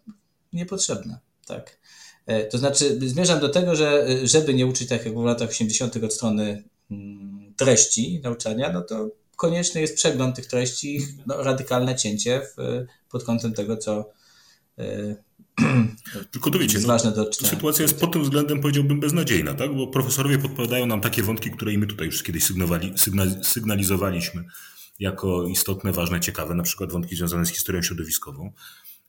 niepotrzebne. 0.54 1.20
Tak. 1.46 1.78
E, 2.26 2.44
to 2.44 2.58
znaczy, 2.58 3.00
zmierzam 3.10 3.40
do 3.40 3.50
tego, 3.50 3.76
że 3.76 4.10
y, 4.10 4.28
żeby 4.28 4.54
nie 4.54 4.68
uczyć 4.68 4.90
tak 4.90 5.06
jak 5.06 5.16
w 5.16 5.24
latach 5.24 5.50
80. 5.50 6.04
od 6.04 6.14
strony 6.14 6.64
mm, 6.92 7.54
treści 7.58 8.22
nauczania, 8.24 8.72
no 8.72 8.82
to 8.82 9.10
konieczny 9.36 9.82
jest 9.82 9.96
przegląd 9.96 10.36
tych 10.36 10.46
treści, 10.46 11.00
no, 11.28 11.44
radykalne 11.44 11.96
cięcie 11.96 12.42
w, 12.42 12.86
pod 13.10 13.24
kątem 13.24 13.54
tego, 13.54 13.78
co 13.78 14.10
y, 14.80 15.16
Tylko 16.32 16.52
to 16.52 16.60
wiecie, 16.60 16.80
no, 16.88 17.00
sytuacja 17.32 17.84
jest 17.84 18.00
pod 18.00 18.12
tym 18.12 18.24
względem, 18.24 18.62
powiedziałbym, 18.62 19.00
beznadziejna, 19.00 19.54
tak? 19.54 19.76
bo 19.76 19.88
profesorowie 19.88 20.38
podpowiadają 20.38 20.86
nam 20.86 21.02
takie 21.02 21.24
wątki, 21.24 21.52
które 21.52 21.74
i 21.74 21.78
my 21.78 21.88
tutaj 21.88 22.06
już 22.06 22.24
kiedyś 22.24 22.44
sygnalizowaliśmy 23.44 24.44
jako 25.00 25.48
istotne, 25.48 25.92
ważne, 25.92 26.20
ciekawe, 26.20 26.56
na 26.56 26.64
przykład 26.64 26.92
wątki 26.92 27.16
związane 27.16 27.46
z 27.46 27.50
historią 27.50 27.82
środowiskową. 27.82 28.52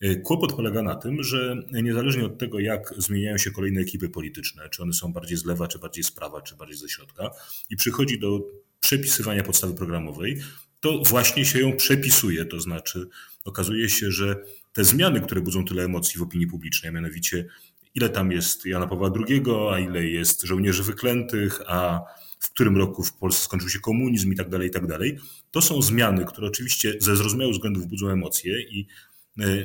E, 0.00 0.17
kłopot 0.17 0.53
polega 0.53 0.83
na 0.83 0.95
tym, 0.95 1.23
że 1.23 1.57
niezależnie 1.73 2.25
od 2.25 2.38
tego, 2.38 2.59
jak 2.59 2.95
zmieniają 2.99 3.38
się 3.38 3.50
kolejne 3.50 3.81
ekipy 3.81 4.09
polityczne, 4.09 4.69
czy 4.69 4.83
one 4.83 4.93
są 4.93 5.12
bardziej 5.12 5.38
z 5.38 5.45
lewa, 5.45 5.69
czy 5.69 5.79
bardziej 5.79 6.05
z 6.05 6.11
prawa, 6.11 6.41
czy 6.41 6.57
bardziej 6.57 6.76
ze 6.76 6.88
środka, 6.88 7.31
i 7.71 7.76
przychodzi 7.76 8.19
do 8.19 8.41
przepisywania 8.81 9.43
podstawy 9.43 9.75
programowej, 9.75 10.43
to 10.81 11.03
właśnie 11.03 11.45
się 11.45 11.61
ją 11.61 11.76
przepisuje. 11.76 12.45
To 12.45 12.61
znaczy, 12.61 13.09
okazuje 13.45 13.88
się, 13.88 14.11
że 14.11 14.37
te 14.76 14.85
zmiany, 14.85 15.21
które 15.21 15.40
budzą 15.40 15.64
tyle 15.64 15.85
emocji 15.85 16.18
w 16.18 16.23
opinii 16.23 16.47
publicznej, 16.47 16.92
mianowicie 16.92 17.47
ile 17.95 18.09
tam 18.09 18.33
jest 18.33 18.66
Jana 18.66 18.87
Pawła 18.87 19.11
II, 19.28 19.42
a 19.73 19.78
ile 19.78 20.04
jest 20.04 20.42
żołnierzy 20.42 20.83
wyklętych, 20.83 21.61
a 21.66 22.00
w 22.38 22.50
którym 22.50 22.76
roku 22.76 23.02
w 23.02 23.12
Polsce 23.12 23.45
skończył 23.45 23.68
się 23.68 23.80
komunizm 23.80 24.33
i 24.33 24.37
tak 24.37 24.49
dalej, 24.49 24.68
i 24.68 24.71
tak 24.71 24.87
dalej. 24.87 25.18
To 25.50 25.62
są 25.62 25.83
zmiany, 25.83 26.25
które 26.25 26.47
oczywiście 26.47 26.95
ze 27.00 27.16
zrozumiałych 27.16 27.54
względów 27.54 27.87
budzą 27.87 28.09
emocje 28.09 28.62
i 28.62 28.87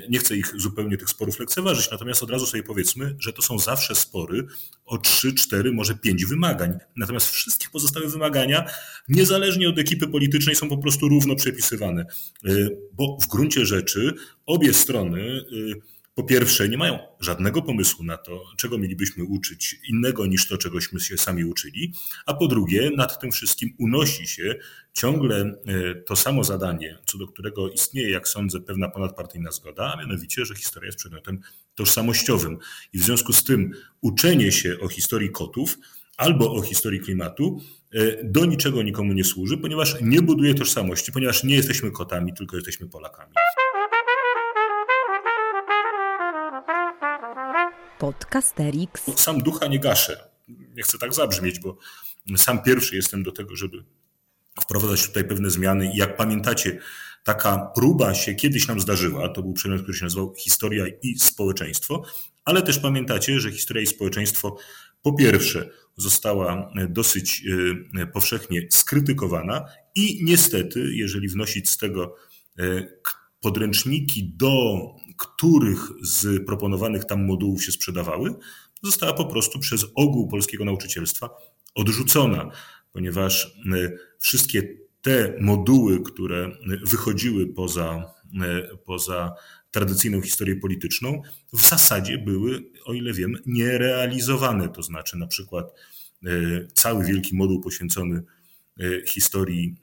nie 0.10 0.20
chcę 0.20 0.38
ich 0.38 0.54
zupełnie 0.58 0.98
tych 0.98 1.10
sporów 1.10 1.40
lekceważyć, 1.40 1.92
natomiast 1.92 2.24
od 2.24 2.30
razu 2.30 2.46
sobie 2.46 2.64
powiedzmy, 2.64 3.16
że 3.20 3.34
to 3.34 3.42
są 3.42 3.60
zawsze 3.60 3.96
spory 3.96 4.48
o 4.86 4.98
3, 4.98 5.34
4, 5.34 5.72
może 5.72 5.96
5 5.96 6.26
wymagań. 6.26 6.78
Natomiast 6.98 7.30
wszystkie 7.30 7.68
pozostałe 7.72 8.08
wymagania, 8.08 8.66
niezależnie 9.10 9.70
od 9.70 9.80
ekipy 9.80 10.08
politycznej, 10.08 10.56
są 10.56 10.70
po 10.70 10.78
prostu 10.78 11.10
równo 11.10 11.36
przepisywane. 11.36 12.06
E, 12.46 12.52
bo 12.94 13.18
w 13.22 13.28
gruncie 13.28 13.66
rzeczy 13.66 14.14
obie 14.46 14.74
strony 14.74 15.46
e, 15.78 16.01
po 16.16 16.24
pierwsze, 16.24 16.70
nie 16.70 16.78
mają 16.78 17.00
żadnego 17.20 17.62
pomysłu 17.62 18.04
na 18.04 18.18
to, 18.18 18.44
czego 18.58 18.78
mielibyśmy 18.78 19.24
uczyć 19.24 19.80
innego 19.90 20.26
niż 20.26 20.48
to, 20.48 20.58
czegośmy 20.58 21.00
się 21.00 21.18
sami 21.18 21.46
uczyli, 21.46 21.94
a 22.26 22.34
po 22.34 22.48
drugie, 22.48 22.92
nad 22.98 23.20
tym 23.20 23.32
wszystkim 23.32 23.76
unosi 23.80 24.28
się 24.28 24.56
ciągle 24.94 25.38
e, 25.38 25.96
to 25.96 26.16
samo 26.16 26.44
zadanie, 26.44 26.98
co 27.06 27.18
do 27.18 27.28
którego 27.28 27.70
istnieje, 27.70 28.10
jak 28.10 28.28
sądzę, 28.28 28.60
pewna 28.60 28.90
ponadpartyjna 28.90 29.52
zgoda, 29.52 29.94
a 29.94 30.02
mianowicie, 30.02 30.46
że 30.46 30.56
historia 30.56 30.86
jest 30.86 30.98
przedmiotem 30.98 31.40
tożsamościowym. 31.76 32.58
I 32.94 33.00
w 33.00 33.04
związku 33.04 33.34
z 33.34 33.44
tym 33.44 33.74
uczenie 34.02 34.52
się 34.52 34.78
o 34.82 34.88
historii 34.88 35.32
kotów 35.32 35.78
albo 36.18 36.54
o 36.54 36.62
historii 36.62 37.00
klimatu 37.00 37.60
e, 37.94 38.24
do 38.24 38.46
niczego 38.46 38.84
nikomu 38.84 39.14
nie 39.14 39.24
służy, 39.24 39.58
ponieważ 39.58 39.96
nie 40.02 40.22
buduje 40.22 40.54
tożsamości, 40.54 41.12
ponieważ 41.12 41.44
nie 41.44 41.56
jesteśmy 41.56 41.92
kotami, 41.92 42.34
tylko 42.34 42.56
jesteśmy 42.56 42.88
Polakami. 42.88 43.34
Podcasterix. 48.02 49.02
Sam 49.16 49.40
ducha 49.40 49.68
nie 49.68 49.80
gaszę. 49.80 50.30
Nie 50.76 50.84
chcę 50.84 50.98
tak 50.98 51.14
zabrzmieć, 51.14 51.60
bo 51.60 51.78
sam 52.38 52.64
pierwszy 52.64 52.96
jestem 52.96 53.24
do 53.24 53.32
tego, 53.32 53.56
żeby 53.56 53.84
wprowadzać 54.62 55.08
tutaj 55.08 55.24
pewne 55.24 55.50
zmiany. 55.50 55.92
I 55.94 55.98
jak 55.98 56.18
pamiętacie, 56.18 56.80
taka 57.24 57.72
próba 57.76 58.14
się 58.14 58.36
kiedyś 58.36 58.68
nam 58.68 58.80
zdarzyła. 58.80 59.30
To 59.30 59.42
był 59.42 59.54
przedmiot, 59.54 59.82
który 59.82 59.98
się 59.98 60.06
nazywał 60.06 60.34
Historia 60.38 60.86
i 61.02 61.20
społeczeństwo. 61.20 62.04
Ale 62.46 62.62
też 62.62 62.80
pamiętacie, 62.80 63.40
że 63.40 63.52
historia 63.52 63.84
i 63.84 63.88
społeczeństwo 63.88 64.58
po 65.02 65.14
pierwsze 65.14 65.70
została 65.98 66.72
dosyć 66.90 67.44
e, 68.00 68.08
powszechnie 68.08 68.68
skrytykowana 68.70 69.66
i 69.96 70.26
niestety, 70.26 70.90
jeżeli 70.94 71.28
wnosić 71.30 71.70
z 71.70 71.78
tego 71.78 72.16
e, 72.60 72.64
podręczniki 73.42 74.34
do 74.38 74.52
których 75.22 75.80
z 76.02 76.46
proponowanych 76.46 77.06
tam 77.06 77.26
modułów 77.26 77.64
się 77.64 77.72
sprzedawały, 77.72 78.36
została 78.84 79.14
po 79.14 79.26
prostu 79.26 79.60
przez 79.60 79.86
ogół 79.96 80.28
polskiego 80.28 80.66
nauczycielstwa 80.66 81.30
odrzucona, 81.76 82.52
ponieważ 82.94 83.46
e, 83.46 83.92
wszystkie 84.20 84.78
te 85.02 85.34
moduły, 85.40 86.04
które 86.04 86.52
wychodziły 86.84 87.48
poza, 87.48 88.14
e, 88.42 88.78
poza 88.78 89.34
tradycyjną 89.72 90.22
historię 90.22 90.56
polityczną, 90.56 91.22
w 91.54 91.62
zasadzie 91.70 92.18
były, 92.18 92.64
o 92.86 92.94
ile 92.94 93.14
wiem, 93.14 93.38
nierealizowane. 93.46 94.70
To 94.70 94.84
znaczy, 94.84 95.18
na 95.18 95.28
przykład 95.28 95.66
e, 96.26 96.30
cały 96.74 97.06
wielki 97.06 97.36
moduł 97.36 97.62
poświęcony 97.62 98.24
historii, 99.08 99.76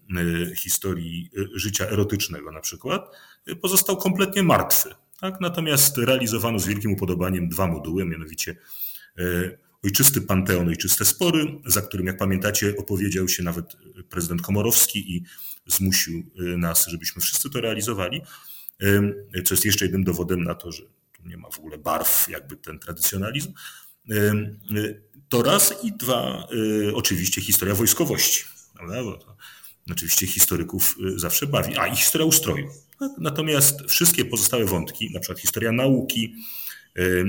historii 0.57 1.31
życia 1.55 1.87
erotycznego, 1.87 2.53
na 2.53 2.61
przykład, 2.61 3.17
pozostał 3.61 3.97
kompletnie 3.97 4.43
martwy. 4.43 4.95
Tak? 5.21 5.41
Natomiast 5.41 5.99
realizowano 5.99 6.59
z 6.59 6.67
wielkim 6.67 6.93
upodobaniem 6.93 7.49
dwa 7.49 7.67
moduły, 7.67 8.05
mianowicie 8.05 8.57
e, 9.19 9.23
Ojczysty 9.85 10.21
Panteon, 10.21 10.69
Ojczyste 10.69 11.05
Spory, 11.05 11.47
za 11.67 11.83
którym, 11.83 12.07
jak 12.07 12.17
pamiętacie, 12.17 12.75
opowiedział 12.77 13.29
się 13.29 13.43
nawet 13.43 13.77
prezydent 14.11 14.43
Komorowski 14.43 15.17
i 15.17 15.25
zmusił 15.67 16.23
e, 16.39 16.43
nas, 16.43 16.87
żebyśmy 16.87 17.23
wszyscy 17.23 17.51
to 17.51 17.61
realizowali, 17.61 18.23
e, 19.35 19.43
co 19.43 19.55
jest 19.55 19.65
jeszcze 19.65 19.85
jednym 19.85 20.05
dowodem 20.05 20.45
na 20.45 20.55
to, 20.55 20.73
że 20.73 20.83
tu 21.13 21.29
nie 21.29 21.37
ma 21.37 21.51
w 21.51 21.59
ogóle 21.59 21.79
barw, 21.79 22.29
jakby 22.29 22.57
ten 22.57 22.79
tradycjonalizm. 22.79 23.53
To 25.29 25.43
raz 25.43 25.85
i 25.85 25.93
dwa, 25.93 26.49
oczywiście 26.95 27.41
historia 27.41 27.75
wojskowości, 27.75 28.45
oczywiście 29.91 30.27
historyków 30.27 30.97
zawsze 31.17 31.47
bawi, 31.47 31.79
a 31.79 31.87
i 31.87 31.97
historia 31.97 32.27
ustroju. 32.27 32.69
Natomiast 33.19 33.81
wszystkie 33.89 34.25
pozostałe 34.25 34.65
wątki, 34.65 35.11
na 35.15 35.21
przykład 35.21 35.41
historia 35.41 35.73
nauki, 35.73 36.35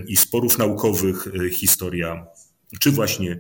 i 0.08 0.18
sporów 0.18 0.58
naukowych 0.58 1.28
historia, 1.52 2.26
czy 2.80 2.92
właśnie, 2.92 3.40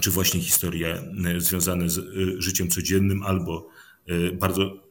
czy 0.00 0.10
właśnie 0.10 0.40
historia 0.40 1.02
związane 1.38 1.90
z 1.90 2.00
życiem 2.38 2.68
codziennym, 2.68 3.22
albo 3.22 3.68
bardzo 4.32 4.86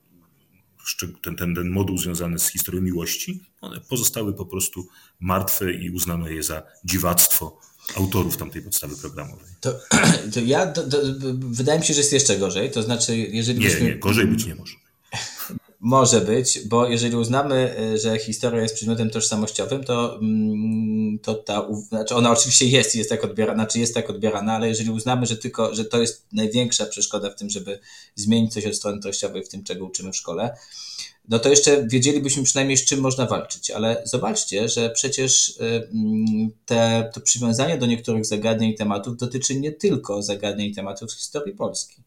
ten, 1.22 1.36
ten, 1.36 1.56
ten 1.56 1.70
moduł 1.70 1.98
związany 1.98 2.39
z 2.39 2.48
historią 2.48 2.82
miłości, 2.82 3.42
one 3.62 3.82
pozostały 3.82 4.34
po 4.34 4.46
prostu 4.46 4.88
martwe 5.20 5.74
i 5.74 5.89
uznano 5.89 6.27
je 6.27 6.44
za 6.44 6.63
dziwactwo 6.84 7.60
autorów 7.96 8.38
tamtej 8.38 8.62
podstawy 8.62 8.98
programowej. 8.98 9.48
To, 9.62 9.80
to 10.34 10.39
ja, 10.39 10.68
to, 10.68 10.89
to, 10.89 10.98
wydaje 11.38 11.80
mi 11.80 11.86
się, 11.86 11.94
że 11.94 12.00
jest 12.00 12.13
jeszcze 12.13 12.38
gorzej, 12.38 12.72
to 12.72 12.84
znaczy, 12.84 13.18
jeżeli... 13.18 13.60
Nie, 13.60 13.65
byśmy... 13.65 13.86
nie, 13.86 13.96
gorzej 13.96 14.27
być 14.27 14.46
nie 14.46 14.56
może. 14.56 14.75
Może 15.86 16.22
być, 16.22 16.60
bo 16.68 16.88
jeżeli 16.88 17.15
uznamy, 17.15 17.75
y, 17.94 17.98
że 17.98 18.20
historia 18.20 18.62
jest 18.62 18.75
przedmiotem 18.75 19.10
tożsamościowym, 19.10 19.84
to, 19.84 20.20
mm, 20.22 21.20
to 21.20 21.36
ta, 21.36 21.68
znaczy 21.89 22.15
ona 22.15 22.32
oczywiście 22.32 22.68
jest 22.68 22.96
jest 22.96 23.10
tak 23.10 23.24
odbierana, 23.24 23.63
znaczy 23.63 23.80
jest 23.80 23.94
tak 23.94 24.10
odbierana, 24.10 24.54
ale 24.54 24.68
jeżeli 24.68 24.89
uznamy, 24.89 25.25
że 25.25 25.38
tylko, 25.38 25.75
że 25.75 25.86
to 25.86 26.01
jest 26.01 26.25
największa 26.32 26.86
przeszkoda 26.86 27.30
w 27.30 27.36
tym, 27.36 27.50
żeby 27.50 27.80
zmienić 28.15 28.54
coś 28.54 28.65
od 28.65 28.75
strony 28.75 29.01
treściowej 29.01 29.44
w 29.44 29.50
tym, 29.50 29.63
czego 29.63 29.86
uczymy 29.86 30.12
w 30.12 30.15
szkole, 30.15 30.58
no 31.30 31.39
to 31.39 31.50
jeszcze 31.50 31.88
wiedzielibyśmy 31.88 32.44
przynajmniej 32.44 32.77
z 32.77 32.86
czym 32.86 33.00
można 33.00 33.25
walczyć. 33.25 33.72
Ale 33.72 34.01
zobaczcie, 34.06 34.70
że 34.70 34.89
przecież 34.89 35.50
y, 35.50 35.89
mm, 35.94 36.50
te, 36.65 37.12
to 37.13 37.22
przywiązanie 37.22 37.77
do 37.77 37.86
niektórych 37.86 38.25
zagadnień 38.25 38.72
i 38.72 38.75
tematów 38.75 39.18
dotyczy 39.18 39.60
nie 39.60 39.72
tylko 39.72 40.24
zagadnień 40.24 40.72
i 40.72 40.75
tematów 40.75 41.12
z 41.12 41.18
historii 41.18 41.56
Polski. 41.56 42.04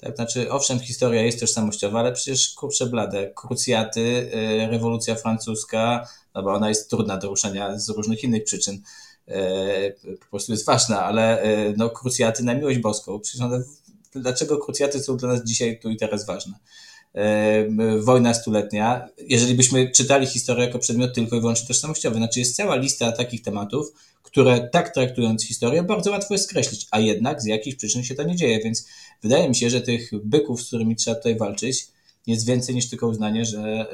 Tak, 0.00 0.16
znaczy, 0.16 0.50
owszem, 0.50 0.78
historia 0.78 1.22
jest 1.22 1.40
tożsamościowa, 1.40 2.00
ale 2.00 2.12
przecież 2.12 2.54
kurczę 2.54 2.86
blade, 2.86 3.32
krucjaty, 3.36 4.00
y, 4.00 4.66
rewolucja 4.70 5.14
francuska, 5.14 6.08
no 6.34 6.42
bo 6.42 6.52
ona 6.54 6.68
jest 6.68 6.90
trudna 6.90 7.16
do 7.16 7.28
ruszenia 7.28 7.78
z 7.78 7.88
różnych 7.88 8.24
innych 8.24 8.44
przyczyn, 8.44 8.82
y, 9.28 10.16
po 10.20 10.26
prostu 10.26 10.52
jest 10.52 10.66
ważna, 10.66 11.02
ale 11.02 11.42
no, 11.76 11.90
krucjaty 11.90 12.42
na 12.42 12.54
miłość 12.54 12.78
boską, 12.78 13.20
przecież 13.20 13.40
one, 13.40 13.62
dlaczego 14.12 14.58
krucjaty 14.58 15.00
są 15.00 15.16
dla 15.16 15.28
nas 15.28 15.44
dzisiaj 15.44 15.80
tu 15.80 15.90
i 15.90 15.96
teraz 15.96 16.26
ważne? 16.26 16.58
Wojna 17.98 18.34
stuletnia, 18.34 19.08
jeżeli 19.28 19.54
byśmy 19.54 19.90
czytali 19.90 20.26
historię 20.26 20.66
jako 20.66 20.78
przedmiot 20.78 21.14
tylko 21.14 21.36
i 21.36 21.40
wyłącznie 21.40 21.68
tożsamościowy. 21.68 22.16
Znaczy 22.16 22.38
jest 22.38 22.56
cała 22.56 22.76
lista 22.76 23.12
takich 23.12 23.42
tematów, 23.42 23.92
które 24.22 24.68
tak 24.72 24.94
traktując 24.94 25.46
historię 25.46 25.82
bardzo 25.82 26.10
łatwo 26.10 26.34
jest 26.34 26.44
skreślić, 26.44 26.86
a 26.90 27.00
jednak 27.00 27.42
z 27.42 27.46
jakichś 27.46 27.76
przyczyn 27.76 28.04
się 28.04 28.14
to 28.14 28.22
nie 28.22 28.36
dzieje, 28.36 28.60
więc 28.64 28.86
wydaje 29.22 29.48
mi 29.48 29.56
się, 29.56 29.70
że 29.70 29.80
tych 29.80 30.10
byków, 30.24 30.62
z 30.62 30.66
którymi 30.66 30.96
trzeba 30.96 31.16
tutaj 31.16 31.36
walczyć, 31.36 31.86
jest 32.30 32.46
więcej 32.46 32.74
niż 32.74 32.88
tylko 32.88 33.08
uznanie, 33.08 33.44
że, 33.44 33.86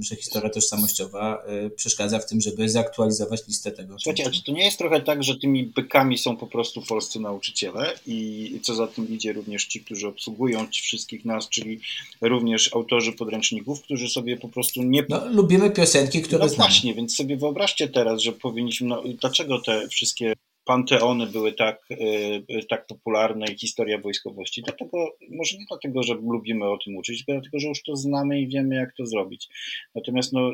że 0.00 0.16
historia 0.16 0.50
tożsamościowa 0.50 1.42
e, 1.46 1.70
przeszkadza 1.70 2.18
w 2.18 2.26
tym, 2.26 2.40
żeby 2.40 2.68
zaktualizować 2.68 3.48
listę 3.48 3.72
tego. 3.72 3.96
Słuchajcie, 3.98 4.30
czy 4.30 4.44
to 4.44 4.52
nie 4.52 4.64
jest 4.64 4.78
trochę 4.78 5.00
tak, 5.00 5.24
że 5.24 5.36
tymi 5.36 5.64
bykami 5.64 6.18
są 6.18 6.36
po 6.36 6.46
prostu 6.46 6.82
polscy 6.82 7.20
nauczyciele 7.20 7.92
i 8.06 8.60
co 8.62 8.74
za 8.74 8.86
tym 8.86 9.08
idzie 9.08 9.32
również 9.32 9.66
ci, 9.66 9.80
którzy 9.80 10.08
obsługują 10.08 10.66
wszystkich 10.72 11.24
nas, 11.24 11.48
czyli 11.48 11.80
również 12.20 12.74
autorzy 12.74 13.12
podręczników, 13.12 13.82
którzy 13.82 14.08
sobie 14.08 14.36
po 14.36 14.48
prostu 14.48 14.82
nie... 14.82 15.04
No, 15.08 15.28
lubimy 15.28 15.70
piosenki, 15.70 16.22
które 16.22 16.44
no, 16.44 16.48
znamy. 16.48 16.68
właśnie, 16.68 16.94
więc 16.94 17.16
sobie 17.16 17.36
wyobraźcie 17.36 17.88
teraz, 17.88 18.20
że 18.20 18.32
powinniśmy, 18.32 18.88
no, 18.88 19.02
dlaczego 19.20 19.60
te 19.60 19.88
wszystkie 19.88 20.34
panteony 20.64 21.26
były 21.26 21.52
tak, 21.52 21.86
y, 21.90 22.66
tak 22.68 22.86
popularne 22.86 23.46
i 23.52 23.58
historia 23.58 23.98
wojskowości. 23.98 24.62
Dlatego, 24.62 25.16
może 25.30 25.56
nie 25.58 25.64
dlatego, 25.68 26.02
że 26.02 26.14
lubimy 26.14 26.70
o 26.70 26.78
tym 26.84 26.96
uczyć, 26.96 27.24
tylko 27.24 27.40
dlatego, 27.40 27.58
że 27.58 27.68
już 27.68 27.82
to 27.82 27.96
znamy 27.96 28.40
i 28.40 28.48
wiemy, 28.48 28.74
jak 28.74 28.96
to 28.96 29.06
zrobić. 29.06 29.48
Natomiast 29.94 30.32
no, 30.32 30.52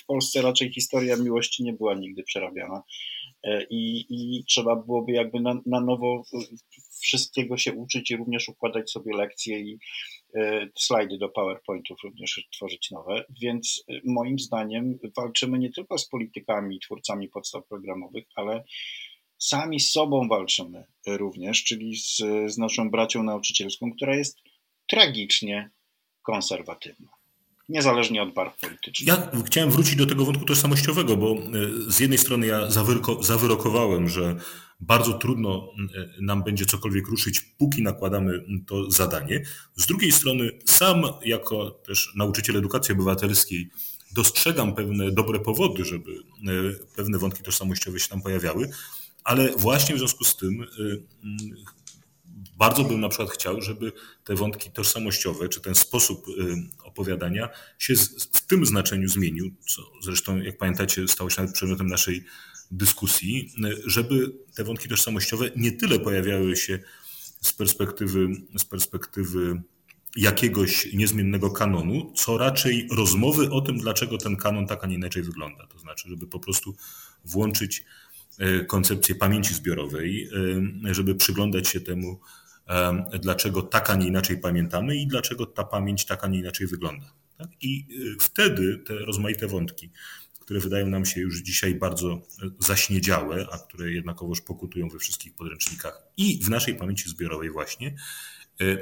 w 0.00 0.06
Polsce 0.06 0.42
raczej 0.42 0.72
historia 0.72 1.16
miłości 1.16 1.64
nie 1.64 1.72
była 1.72 1.94
nigdy 1.94 2.22
przerabiana. 2.22 2.82
E, 3.44 3.66
I, 3.70 4.06
i 4.08 4.44
trzeba 4.44 4.76
byłoby 4.76 5.12
jakby 5.12 5.40
na, 5.40 5.60
na 5.66 5.80
nowo 5.80 6.22
wszystkiego 7.00 7.56
się 7.56 7.72
uczyć 7.72 8.10
i 8.10 8.16
również 8.16 8.48
układać 8.48 8.90
sobie 8.90 9.16
lekcje 9.16 9.60
i 9.60 9.78
e, 10.34 10.68
slajdy 10.74 11.18
do 11.18 11.28
PowerPointów 11.28 11.98
również 12.04 12.48
tworzyć 12.52 12.90
nowe. 12.90 13.24
Więc 13.42 13.84
e, 13.88 14.00
moim 14.04 14.38
zdaniem 14.38 14.98
walczymy 15.16 15.58
nie 15.58 15.72
tylko 15.72 15.98
z 15.98 16.08
politykami, 16.08 16.80
twórcami 16.80 17.28
podstaw 17.28 17.66
programowych, 17.66 18.24
ale 18.34 18.64
sami 19.40 19.80
z 19.80 19.90
sobą 19.90 20.28
walczymy 20.28 20.84
również, 21.06 21.64
czyli 21.64 21.96
z, 21.96 22.16
z 22.52 22.58
naszą 22.58 22.90
bracią 22.90 23.22
nauczycielską, 23.22 23.92
która 23.92 24.16
jest 24.16 24.38
tragicznie 24.88 25.70
konserwatywna. 26.22 27.08
Niezależnie 27.68 28.22
od 28.22 28.34
barw 28.34 28.58
politycznych. 28.60 29.08
Ja 29.08 29.30
chciałem 29.46 29.70
wrócić 29.70 29.96
do 29.96 30.06
tego 30.06 30.24
wątku 30.24 30.44
tożsamościowego, 30.44 31.16
bo 31.16 31.32
e, 31.32 31.38
z 31.88 32.00
jednej 32.00 32.18
strony 32.18 32.46
ja 32.46 32.70
zawyroko, 32.70 33.22
zawyrokowałem, 33.22 34.08
że 34.08 34.36
bardzo 34.80 35.12
trudno 35.12 35.72
e, 35.94 36.22
nam 36.22 36.42
będzie 36.42 36.66
cokolwiek 36.66 37.06
ruszyć, 37.06 37.40
póki 37.40 37.82
nakładamy 37.82 38.44
to 38.66 38.90
zadanie. 38.90 39.42
Z 39.76 39.86
drugiej 39.86 40.12
strony, 40.12 40.50
sam 40.64 41.02
jako 41.24 41.70
też 41.70 42.12
nauczyciel 42.16 42.56
edukacji 42.56 42.92
obywatelskiej 42.92 43.70
dostrzegam 44.12 44.74
pewne 44.74 45.12
dobre 45.12 45.40
powody, 45.40 45.84
żeby 45.84 46.12
e, 46.12 46.86
pewne 46.96 47.18
wątki 47.18 47.42
tożsamościowe 47.42 48.00
się 48.00 48.08
tam 48.08 48.22
pojawiały. 48.22 48.70
Ale 49.24 49.52
właśnie 49.56 49.94
w 49.94 49.98
związku 49.98 50.24
z 50.24 50.36
tym 50.36 50.62
y, 50.62 50.66
y, 50.66 51.00
bardzo 52.56 52.84
bym 52.84 53.00
na 53.00 53.08
przykład 53.08 53.30
chciał, 53.30 53.60
żeby 53.60 53.92
te 54.24 54.34
wątki 54.34 54.70
tożsamościowe, 54.70 55.48
czy 55.48 55.60
ten 55.60 55.74
sposób 55.74 56.28
y, 56.28 56.32
opowiadania 56.84 57.48
się 57.78 57.94
w 58.32 58.40
tym 58.46 58.66
znaczeniu 58.66 59.08
zmienił, 59.08 59.54
co 59.68 59.82
zresztą, 60.02 60.38
jak 60.38 60.58
pamiętacie, 60.58 61.08
stało 61.08 61.30
się 61.30 61.40
nawet 61.42 61.54
przedmiotem 61.54 61.86
naszej 61.86 62.24
dyskusji, 62.70 63.52
żeby 63.86 64.32
te 64.54 64.64
wątki 64.64 64.88
tożsamościowe 64.88 65.50
nie 65.56 65.72
tyle 65.72 65.98
pojawiały 65.98 66.56
się 66.56 66.78
z 67.40 67.52
perspektywy, 67.52 68.28
z 68.58 68.64
perspektywy 68.64 69.62
jakiegoś 70.16 70.92
niezmiennego 70.92 71.50
kanonu, 71.50 72.12
co 72.16 72.38
raczej 72.38 72.88
rozmowy 72.90 73.50
o 73.50 73.60
tym, 73.60 73.78
dlaczego 73.78 74.18
ten 74.18 74.36
kanon 74.36 74.66
tak, 74.66 74.84
a 74.84 74.86
nie 74.86 74.94
inaczej 74.94 75.22
wygląda. 75.22 75.66
To 75.66 75.78
znaczy, 75.78 76.08
żeby 76.08 76.26
po 76.26 76.40
prostu 76.40 76.76
włączyć 77.24 77.84
koncepcję 78.66 79.14
pamięci 79.14 79.54
zbiorowej, 79.54 80.30
e, 80.88 80.94
żeby 80.94 81.14
przyglądać 81.14 81.68
się 81.68 81.80
temu, 81.80 82.20
e, 82.68 83.18
dlaczego 83.22 83.62
tak, 83.62 83.90
a 83.90 83.94
nie 83.94 84.06
inaczej 84.06 84.38
pamiętamy 84.38 84.96
i 84.96 85.06
dlaczego 85.06 85.46
ta 85.46 85.64
pamięć 85.64 86.04
tak, 86.04 86.24
a 86.24 86.28
nie 86.28 86.38
inaczej 86.38 86.66
wygląda. 86.66 87.12
Tak? 87.38 87.48
I 87.60 87.86
wtedy 88.20 88.78
te 88.78 88.94
rozmaite 88.94 89.46
wątki, 89.46 89.90
które 90.40 90.60
wydają 90.60 90.86
nam 90.86 91.04
się 91.04 91.20
już 91.20 91.40
dzisiaj 91.40 91.74
bardzo 91.74 92.22
zaśniedziałe, 92.58 93.46
a 93.52 93.58
które 93.58 93.92
jednakowoż 93.92 94.40
pokutują 94.40 94.88
we 94.88 94.98
wszystkich 94.98 95.34
podręcznikach 95.34 96.02
i 96.16 96.40
w 96.44 96.50
naszej 96.50 96.74
pamięci 96.74 97.10
zbiorowej 97.10 97.50
właśnie, 97.50 97.94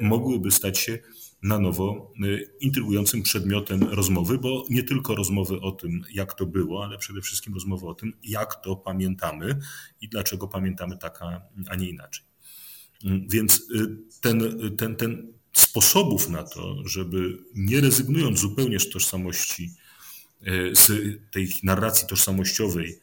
mogłyby 0.01 0.51
stać 0.51 0.79
się 0.79 0.99
na 1.43 1.59
nowo 1.59 2.13
y, 2.25 2.51
intrygującym 2.61 3.23
przedmiotem 3.23 3.83
rozmowy, 3.83 4.39
bo 4.39 4.65
nie 4.71 4.83
tylko 4.83 5.15
rozmowy 5.15 5.61
o 5.61 5.73
tym, 5.73 6.05
jak 6.13 6.35
to 6.35 6.47
było, 6.47 6.85
ale 6.85 6.99
przede 6.99 7.21
wszystkim 7.21 7.55
rozmowy 7.55 7.87
o 7.87 7.95
tym, 7.95 8.13
jak 8.23 8.63
to 8.63 8.77
pamiętamy 8.77 9.59
i 10.01 10.09
dlaczego 10.09 10.49
pamiętamy 10.49 10.99
tak, 10.99 11.21
a 11.69 11.77
nie 11.77 11.89
inaczej. 11.89 12.25
Mm, 13.05 13.29
więc 13.29 13.71
y, 13.75 13.97
ten, 14.21 14.43
ten, 14.77 14.97
ten 14.97 15.33
sposobów 15.53 16.29
na 16.29 16.43
to, 16.43 16.89
żeby 16.89 17.39
nie 17.55 17.81
rezygnując 17.81 18.39
zupełnie 18.39 18.81
z 18.81 18.91
tożsamości, 18.91 19.75
y, 20.49 20.77
z 20.77 20.91
tej 21.31 21.49
narracji 21.63 22.09
tożsamościowej, 22.09 22.99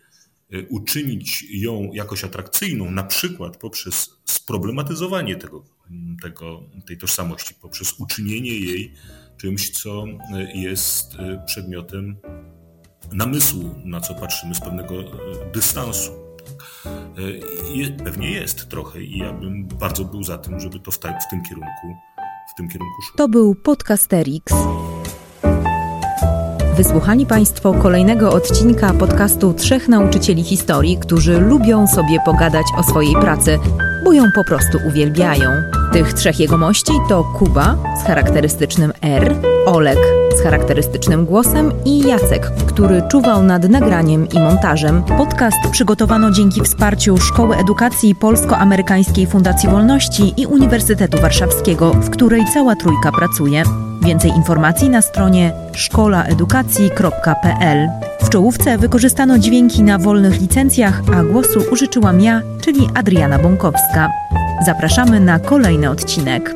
uczynić 0.69 1.45
ją 1.49 1.91
jakoś 1.93 2.23
atrakcyjną, 2.23 2.91
na 2.91 3.03
przykład 3.03 3.57
poprzez 3.57 4.09
sproblematyzowanie 4.25 5.35
tego 5.35 5.75
tego, 6.21 6.63
tej 6.87 6.97
tożsamości, 6.97 7.55
poprzez 7.61 7.99
uczynienie 7.99 8.51
jej 8.51 8.93
czymś, 9.37 9.69
co 9.69 10.05
jest 10.53 11.15
e, 11.15 11.43
przedmiotem 11.45 12.17
namysłu, 13.11 13.75
na 13.83 14.01
co 14.01 14.15
patrzymy 14.15 14.55
z 14.55 14.59
pewnego 14.59 14.95
dystansu. 15.53 16.11
E, 17.77 18.03
pewnie 18.03 18.31
jest 18.31 18.69
trochę 18.69 19.03
i 19.03 19.17
ja 19.17 19.33
bym 19.33 19.67
bardzo 19.67 20.05
był 20.05 20.23
za 20.23 20.37
tym, 20.37 20.59
żeby 20.59 20.79
to 20.79 20.91
w, 20.91 20.97
w 20.97 21.29
tym 21.29 21.43
kierunku 21.49 21.95
w 22.53 22.57
tym 22.57 22.69
kierunku 22.69 23.01
szło. 23.01 23.17
To 23.17 23.27
był 23.27 23.55
Podcasterix. 23.55 24.53
Wysłuchali 26.77 27.25
Państwo 27.25 27.73
kolejnego 27.73 28.31
odcinka 28.31 28.93
podcastu 28.93 29.53
Trzech 29.53 29.87
Nauczycieli 29.87 30.43
Historii, 30.43 30.97
którzy 30.97 31.39
lubią 31.39 31.87
sobie 31.87 32.19
pogadać 32.25 32.65
o 32.77 32.83
swojej 32.83 33.13
pracy, 33.13 33.59
bo 34.03 34.13
ją 34.13 34.23
po 34.35 34.43
prostu 34.43 34.77
uwielbiają. 34.87 35.49
Tych 35.95 36.13
trzech 36.13 36.39
jegomości 36.39 36.91
to 37.09 37.23
Kuba 37.23 37.77
z 38.01 38.03
charakterystycznym 38.03 38.93
R, 39.01 39.35
Olek 39.65 39.97
z 40.37 40.41
charakterystycznym 40.41 41.25
głosem 41.25 41.71
i 41.85 41.99
Jacek, 41.99 42.51
który 42.67 43.01
czuwał 43.11 43.43
nad 43.43 43.69
nagraniem 43.69 44.29
i 44.29 44.39
montażem. 44.39 45.03
Podcast 45.03 45.57
przygotowano 45.71 46.31
dzięki 46.31 46.61
wsparciu 46.61 47.17
Szkoły 47.17 47.57
Edukacji 47.57 48.15
Polsko-Amerykańskiej 48.15 49.27
Fundacji 49.27 49.69
Wolności 49.69 50.41
i 50.41 50.45
Uniwersytetu 50.45 51.21
Warszawskiego, 51.21 51.91
w 51.91 52.09
której 52.09 52.45
cała 52.53 52.75
trójka 52.75 53.11
pracuje. 53.11 53.63
Więcej 54.01 54.31
informacji 54.31 54.89
na 54.89 55.01
stronie 55.01 55.53
szkolaedukacji.pl. 55.73 57.89
czołówce 58.29 58.77
wykorzystano 58.77 59.39
dźwięki 59.39 59.83
na 59.83 59.97
wolnych 59.97 60.41
licencjach, 60.41 61.01
a 61.17 61.23
głosu 61.23 61.63
użyczyłam 61.71 62.21
ja, 62.21 62.41
czyli 62.61 62.89
Adriana 62.95 63.39
Bąkowska. 63.39 64.09
Zapraszamy 64.65 65.19
na 65.19 65.39
kolejny 65.39 65.89
odcinek. 65.89 66.55